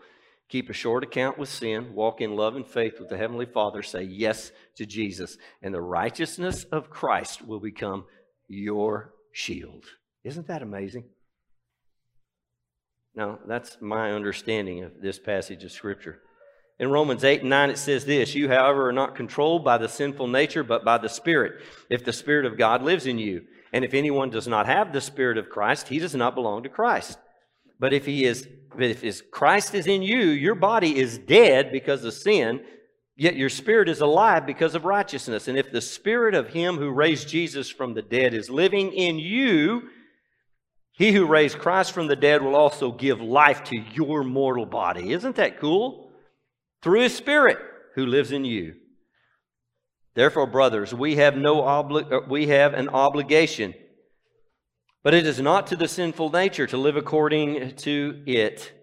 Keep 0.49 0.69
a 0.69 0.73
short 0.73 1.03
account 1.03 1.37
with 1.37 1.49
sin, 1.49 1.93
walk 1.93 2.21
in 2.21 2.35
love 2.35 2.55
and 2.55 2.65
faith 2.65 2.99
with 2.99 3.09
the 3.09 3.17
Heavenly 3.17 3.45
Father, 3.45 3.83
say 3.83 4.03
yes 4.03 4.51
to 4.77 4.85
Jesus, 4.85 5.37
and 5.61 5.73
the 5.73 5.81
righteousness 5.81 6.63
of 6.71 6.89
Christ 6.89 7.45
will 7.45 7.59
become 7.59 8.05
your 8.47 9.13
shield. 9.33 9.83
Isn't 10.23 10.47
that 10.47 10.61
amazing? 10.61 11.03
Now, 13.13 13.39
that's 13.45 13.77
my 13.81 14.11
understanding 14.13 14.83
of 14.83 15.01
this 15.01 15.19
passage 15.19 15.63
of 15.63 15.71
Scripture. 15.71 16.21
In 16.79 16.91
Romans 16.91 17.23
8 17.23 17.41
and 17.41 17.49
9, 17.49 17.71
it 17.71 17.77
says 17.77 18.05
this 18.05 18.35
You, 18.35 18.47
however, 18.47 18.89
are 18.89 18.93
not 18.93 19.15
controlled 19.15 19.65
by 19.65 19.77
the 19.77 19.89
sinful 19.89 20.27
nature, 20.27 20.63
but 20.63 20.85
by 20.85 20.97
the 20.97 21.09
Spirit, 21.09 21.61
if 21.89 22.05
the 22.05 22.13
Spirit 22.13 22.45
of 22.45 22.57
God 22.57 22.83
lives 22.83 23.05
in 23.05 23.17
you. 23.17 23.41
And 23.73 23.83
if 23.83 23.93
anyone 23.93 24.29
does 24.29 24.47
not 24.47 24.65
have 24.65 24.93
the 24.93 25.01
Spirit 25.01 25.37
of 25.37 25.49
Christ, 25.49 25.87
he 25.87 25.99
does 25.99 26.15
not 26.15 26.35
belong 26.35 26.63
to 26.63 26.69
Christ. 26.69 27.17
But 27.79 27.93
if 27.93 28.05
he 28.05 28.25
is, 28.25 28.47
if 28.79 29.01
his 29.01 29.21
Christ 29.31 29.75
is 29.75 29.87
in 29.87 30.01
you, 30.01 30.19
your 30.19 30.55
body 30.55 30.97
is 30.97 31.17
dead 31.17 31.71
because 31.71 32.03
of 32.03 32.13
sin, 32.13 32.61
Yet 33.19 33.35
your 33.35 33.49
spirit 33.49 33.89
is 33.89 33.99
alive 33.99 34.45
because 34.45 34.75
of 34.75 34.85
righteousness. 34.85 35.47
And 35.47 35.57
if 35.57 35.71
the 35.71 35.81
spirit 35.81 36.35
of 36.35 36.49
him 36.49 36.77
who 36.77 36.91
raised 36.91 37.27
Jesus 37.27 37.67
from 37.67 37.95
the 37.95 38.03
dead 38.03 38.35
is 38.35 38.47
living 38.47 38.93
in 38.93 39.17
you, 39.17 39.89
he 40.91 41.11
who 41.11 41.25
raised 41.25 41.57
Christ 41.57 41.93
from 41.93 42.05
the 42.05 42.15
dead 42.15 42.43
will 42.43 42.55
also 42.55 42.91
give 42.91 43.19
life 43.19 43.63
to 43.65 43.75
your 43.75 44.23
mortal 44.23 44.67
body. 44.67 45.13
Isn't 45.13 45.35
that 45.37 45.59
cool? 45.59 46.11
Through 46.83 47.01
his 47.01 47.15
spirit 47.15 47.57
who 47.95 48.05
lives 48.05 48.31
in 48.31 48.45
you. 48.45 48.75
Therefore, 50.17 50.47
brothers, 50.47 50.95
we 50.95 51.17
have 51.17 51.37
no 51.37 51.61
obli- 51.61 52.11
uh, 52.11 52.21
we 52.27 52.47
have 52.47 52.73
an 52.73 52.89
obligation, 52.89 53.75
but 55.03 55.13
it 55.13 55.27
is 55.27 55.39
not 55.39 55.67
to 55.67 55.75
the 55.75 55.87
sinful 55.87 56.31
nature 56.31 56.65
to 56.65 56.75
live 56.75 56.97
according 56.97 57.75
to 57.75 58.23
it. 58.25 58.73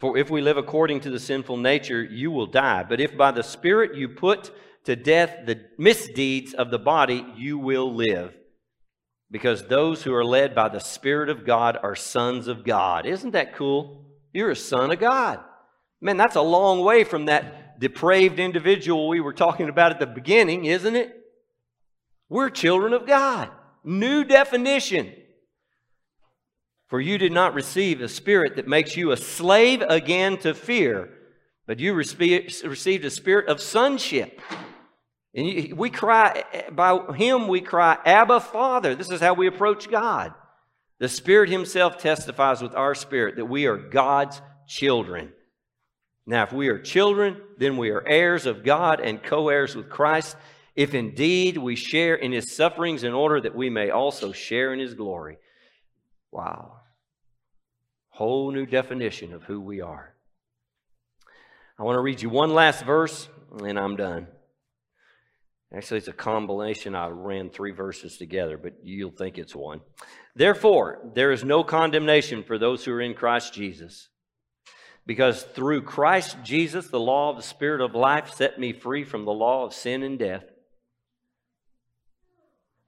For 0.00 0.18
if 0.18 0.28
we 0.28 0.42
live 0.42 0.58
according 0.58 1.00
to 1.00 1.10
the 1.10 1.18
sinful 1.18 1.56
nature, 1.56 2.04
you 2.04 2.30
will 2.30 2.46
die. 2.46 2.84
But 2.86 3.00
if 3.00 3.16
by 3.16 3.30
the 3.30 3.42
Spirit 3.42 3.94
you 3.94 4.10
put 4.10 4.50
to 4.84 4.96
death 4.96 5.46
the 5.46 5.64
misdeeds 5.78 6.52
of 6.52 6.70
the 6.70 6.78
body, 6.78 7.24
you 7.38 7.56
will 7.56 7.94
live. 7.94 8.34
Because 9.30 9.66
those 9.66 10.02
who 10.02 10.12
are 10.12 10.24
led 10.24 10.54
by 10.54 10.68
the 10.68 10.78
Spirit 10.78 11.30
of 11.30 11.46
God 11.46 11.78
are 11.82 11.96
sons 11.96 12.48
of 12.48 12.64
God. 12.64 13.06
Isn't 13.06 13.30
that 13.30 13.54
cool? 13.54 14.04
You're 14.34 14.50
a 14.50 14.56
son 14.56 14.90
of 14.90 15.00
God. 15.00 15.40
Man, 16.02 16.18
that's 16.18 16.36
a 16.36 16.42
long 16.42 16.84
way 16.84 17.04
from 17.04 17.26
that 17.26 17.69
depraved 17.80 18.38
individual 18.38 19.08
we 19.08 19.20
were 19.20 19.32
talking 19.32 19.68
about 19.68 19.90
at 19.90 19.98
the 19.98 20.06
beginning, 20.06 20.66
isn't 20.66 20.94
it? 20.94 21.16
We're 22.28 22.50
children 22.50 22.92
of 22.92 23.06
God. 23.06 23.50
New 23.82 24.22
definition. 24.22 25.12
For 26.88 27.00
you 27.00 27.18
did 27.18 27.32
not 27.32 27.54
receive 27.54 28.00
a 28.00 28.08
spirit 28.08 28.56
that 28.56 28.68
makes 28.68 28.96
you 28.96 29.10
a 29.10 29.16
slave 29.16 29.80
again 29.80 30.36
to 30.38 30.54
fear, 30.54 31.08
but 31.66 31.80
you 31.80 31.94
received 31.94 33.04
a 33.04 33.10
spirit 33.10 33.48
of 33.48 33.60
sonship. 33.60 34.40
And 35.34 35.72
we 35.78 35.88
cry, 35.88 36.44
by 36.72 36.98
him 37.14 37.48
we 37.48 37.60
cry, 37.60 37.96
Abba, 38.04 38.40
Father. 38.40 38.94
This 38.94 39.10
is 39.10 39.20
how 39.20 39.34
we 39.34 39.46
approach 39.46 39.90
God. 39.90 40.34
The 40.98 41.08
Spirit 41.08 41.48
Himself 41.48 41.96
testifies 41.96 42.60
with 42.60 42.74
our 42.74 42.94
spirit 42.94 43.36
that 43.36 43.46
we 43.46 43.66
are 43.66 43.76
God's 43.78 44.42
children. 44.66 45.32
Now, 46.26 46.44
if 46.44 46.52
we 46.52 46.68
are 46.68 46.78
children, 46.78 47.40
then 47.58 47.76
we 47.76 47.90
are 47.90 48.06
heirs 48.06 48.46
of 48.46 48.64
God 48.64 49.00
and 49.00 49.22
co 49.22 49.48
heirs 49.48 49.74
with 49.74 49.88
Christ, 49.88 50.36
if 50.76 50.94
indeed 50.94 51.56
we 51.56 51.76
share 51.76 52.14
in 52.14 52.32
His 52.32 52.54
sufferings 52.54 53.04
in 53.04 53.12
order 53.12 53.40
that 53.40 53.54
we 53.54 53.70
may 53.70 53.90
also 53.90 54.32
share 54.32 54.72
in 54.72 54.78
His 54.78 54.94
glory. 54.94 55.38
Wow. 56.30 56.80
Whole 58.10 58.52
new 58.52 58.66
definition 58.66 59.32
of 59.32 59.44
who 59.44 59.60
we 59.60 59.80
are. 59.80 60.14
I 61.78 61.82
want 61.82 61.96
to 61.96 62.02
read 62.02 62.20
you 62.20 62.28
one 62.28 62.52
last 62.52 62.84
verse, 62.84 63.28
and 63.64 63.78
I'm 63.78 63.96
done. 63.96 64.26
Actually, 65.74 65.98
it's 65.98 66.08
a 66.08 66.12
combination. 66.12 66.94
I 66.94 67.08
ran 67.08 67.48
three 67.48 67.70
verses 67.70 68.18
together, 68.18 68.58
but 68.58 68.74
you'll 68.82 69.12
think 69.12 69.38
it's 69.38 69.56
one. 69.56 69.80
Therefore, 70.36 71.10
there 71.14 71.32
is 71.32 71.42
no 71.42 71.64
condemnation 71.64 72.42
for 72.42 72.58
those 72.58 72.84
who 72.84 72.92
are 72.92 73.00
in 73.00 73.14
Christ 73.14 73.54
Jesus. 73.54 74.09
Because 75.06 75.42
through 75.42 75.82
Christ 75.82 76.36
Jesus, 76.44 76.88
the 76.88 77.00
law 77.00 77.30
of 77.30 77.36
the 77.36 77.42
Spirit 77.42 77.80
of 77.80 77.94
life 77.94 78.32
set 78.34 78.60
me 78.60 78.72
free 78.72 79.04
from 79.04 79.24
the 79.24 79.32
law 79.32 79.64
of 79.64 79.74
sin 79.74 80.02
and 80.02 80.18
death. 80.18 80.44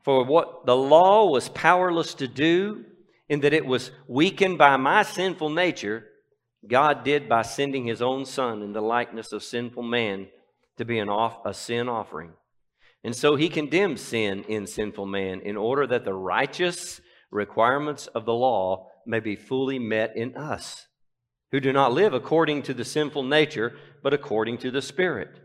For 0.02 0.24
what 0.24 0.66
the 0.66 0.76
law 0.76 1.30
was 1.30 1.48
powerless 1.48 2.14
to 2.14 2.28
do, 2.28 2.84
in 3.28 3.40
that 3.40 3.54
it 3.54 3.64
was 3.64 3.90
weakened 4.06 4.58
by 4.58 4.76
my 4.76 5.02
sinful 5.02 5.50
nature, 5.50 6.04
God 6.66 7.04
did 7.04 7.28
by 7.28 7.42
sending 7.42 7.86
his 7.86 8.02
own 8.02 8.24
Son 8.24 8.62
in 8.62 8.72
the 8.72 8.80
likeness 8.80 9.32
of 9.32 9.42
sinful 9.42 9.82
man 9.82 10.28
to 10.76 10.84
be 10.84 10.98
an 10.98 11.08
off, 11.08 11.38
a 11.44 11.54
sin 11.54 11.88
offering. 11.88 12.32
And 13.04 13.16
so 13.16 13.36
he 13.36 13.48
condemned 13.48 13.98
sin 13.98 14.44
in 14.44 14.66
sinful 14.66 15.06
man 15.06 15.40
in 15.40 15.56
order 15.56 15.86
that 15.88 16.04
the 16.04 16.14
righteous 16.14 17.00
requirements 17.30 18.06
of 18.08 18.26
the 18.26 18.34
law 18.34 18.88
may 19.06 19.20
be 19.20 19.34
fully 19.34 19.78
met 19.78 20.16
in 20.16 20.36
us, 20.36 20.86
who 21.52 21.60
do 21.60 21.72
not 21.72 21.92
live 21.92 22.14
according 22.14 22.62
to 22.62 22.74
the 22.74 22.84
sinful 22.84 23.22
nature, 23.22 23.74
but 24.02 24.14
according 24.14 24.58
to 24.58 24.70
the 24.70 24.82
Spirit. 24.82 25.38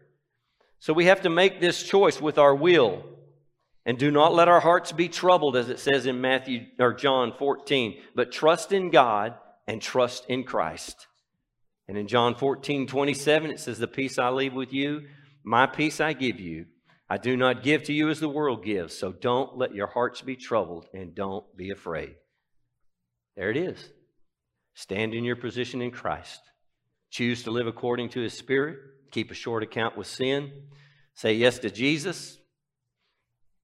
So 0.79 0.93
we 0.93 1.05
have 1.05 1.21
to 1.21 1.29
make 1.29 1.59
this 1.59 1.83
choice 1.83 2.21
with 2.21 2.37
our 2.37 2.55
will. 2.55 3.03
And 3.85 3.97
do 3.97 4.11
not 4.11 4.33
let 4.33 4.47
our 4.47 4.59
hearts 4.59 4.91
be 4.91 5.07
troubled, 5.07 5.55
as 5.55 5.69
it 5.69 5.79
says 5.79 6.05
in 6.05 6.19
Matthew 6.19 6.65
or 6.79 6.93
John 6.93 7.33
14, 7.37 8.01
but 8.15 8.31
trust 8.31 8.71
in 8.71 8.89
God 8.89 9.35
and 9.65 9.81
trust 9.81 10.25
in 10.27 10.43
Christ. 10.43 11.07
And 11.87 11.97
in 11.97 12.07
John 12.07 12.35
14, 12.35 12.87
27, 12.87 13.51
it 13.51 13.59
says, 13.59 13.79
The 13.79 13.87
peace 13.87 14.17
I 14.17 14.29
leave 14.29 14.53
with 14.53 14.73
you, 14.73 15.07
my 15.43 15.67
peace 15.67 16.01
I 16.01 16.13
give 16.13 16.39
you. 16.39 16.65
I 17.09 17.17
do 17.17 17.37
not 17.37 17.63
give 17.63 17.83
to 17.83 17.93
you 17.93 18.09
as 18.09 18.19
the 18.19 18.27
world 18.27 18.65
gives, 18.65 18.93
so 18.93 19.13
don't 19.13 19.57
let 19.57 19.73
your 19.73 19.87
hearts 19.87 20.21
be 20.21 20.35
troubled 20.35 20.87
and 20.93 21.15
don't 21.15 21.45
be 21.55 21.69
afraid. 21.69 22.15
There 23.37 23.49
it 23.49 23.55
is. 23.55 23.91
Stand 24.77 25.15
in 25.15 25.23
your 25.23 25.35
position 25.35 25.81
in 25.81 25.89
Christ. 25.89 26.39
Choose 27.09 27.41
to 27.43 27.51
live 27.51 27.65
according 27.65 28.09
to 28.09 28.21
his 28.21 28.37
spirit. 28.37 28.77
Keep 29.09 29.31
a 29.31 29.33
short 29.33 29.63
account 29.63 29.97
with 29.97 30.05
sin. 30.05 30.51
Say 31.15 31.33
yes 31.33 31.57
to 31.59 31.71
Jesus. 31.71 32.37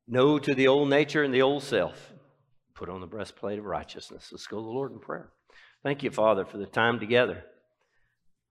No 0.08 0.40
to 0.40 0.56
the 0.56 0.68
old 0.68 0.90
nature 0.90 1.22
and 1.22 1.32
the 1.32 1.44
old 1.44 1.62
self. 1.62 2.14
Put 2.74 2.90
on 2.90 3.00
the 3.00 3.06
breastplate 3.06 3.60
of 3.60 3.66
righteousness. 3.66 4.30
Let's 4.32 4.48
go 4.48 4.58
to 4.58 4.64
the 4.64 4.72
Lord 4.72 4.92
in 4.92 4.98
prayer. 4.98 5.30
Thank 5.84 6.02
you, 6.02 6.10
Father, 6.10 6.46
for 6.46 6.58
the 6.58 6.66
time 6.66 7.00
together. 7.00 7.46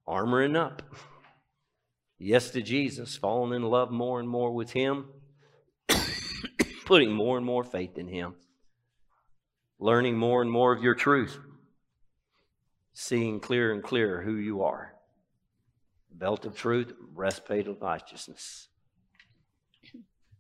Armoring 0.07 0.57
up 0.57 0.83
yes 2.17 2.51
to 2.51 2.63
Jesus, 2.63 3.17
falling 3.17 3.57
in 3.57 3.69
love 3.69 3.91
more 3.91 4.21
and 4.21 4.29
more 4.29 4.53
with 4.53 4.71
Him, 4.71 5.07
putting 6.85 7.11
more 7.13 7.37
and 7.39 7.45
more 7.45 7.65
faith 7.65 7.99
in 7.99 8.07
Him, 8.07 8.37
learning 9.81 10.17
more 10.17 10.43
and 10.43 10.51
more 10.51 10.73
of 10.73 10.85
your 10.85 10.95
truth, 10.95 11.41
seeing 12.93 13.41
clearer 13.41 13.73
and 13.73 13.83
clearer 13.83 14.23
who 14.23 14.35
you 14.35 14.63
are. 14.63 14.95
Belt 16.11 16.45
of 16.45 16.57
truth, 16.57 16.93
breastplate 17.15 17.67
of 17.67 17.81
righteousness. 17.81 18.69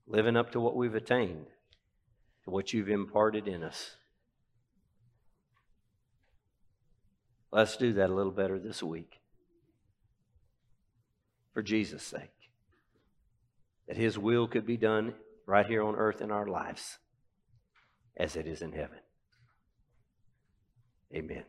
Living 0.07 0.36
up 0.36 0.53
to 0.53 0.61
what 0.61 0.76
we've 0.76 0.94
attained, 0.94 1.46
to 2.44 2.50
what 2.50 2.72
you've 2.72 2.90
imparted 2.90 3.48
in 3.48 3.62
us. 3.62 3.96
Let's 7.50 7.76
do 7.76 7.92
that 7.94 8.11
a 8.11 8.14
little 8.14 8.32
better 8.32 8.59
this 8.59 8.82
week 8.82 9.20
for 11.53 11.62
Jesus' 11.62 12.03
sake. 12.03 12.30
That 13.88 13.96
His 13.96 14.18
will 14.18 14.46
could 14.46 14.66
be 14.66 14.76
done 14.76 15.14
right 15.46 15.66
here 15.66 15.82
on 15.82 15.96
earth 15.96 16.20
in 16.20 16.30
our 16.30 16.46
lives 16.46 16.98
as 18.16 18.36
it 18.36 18.46
is 18.46 18.62
in 18.62 18.72
heaven. 18.72 18.98
Amen. 21.14 21.44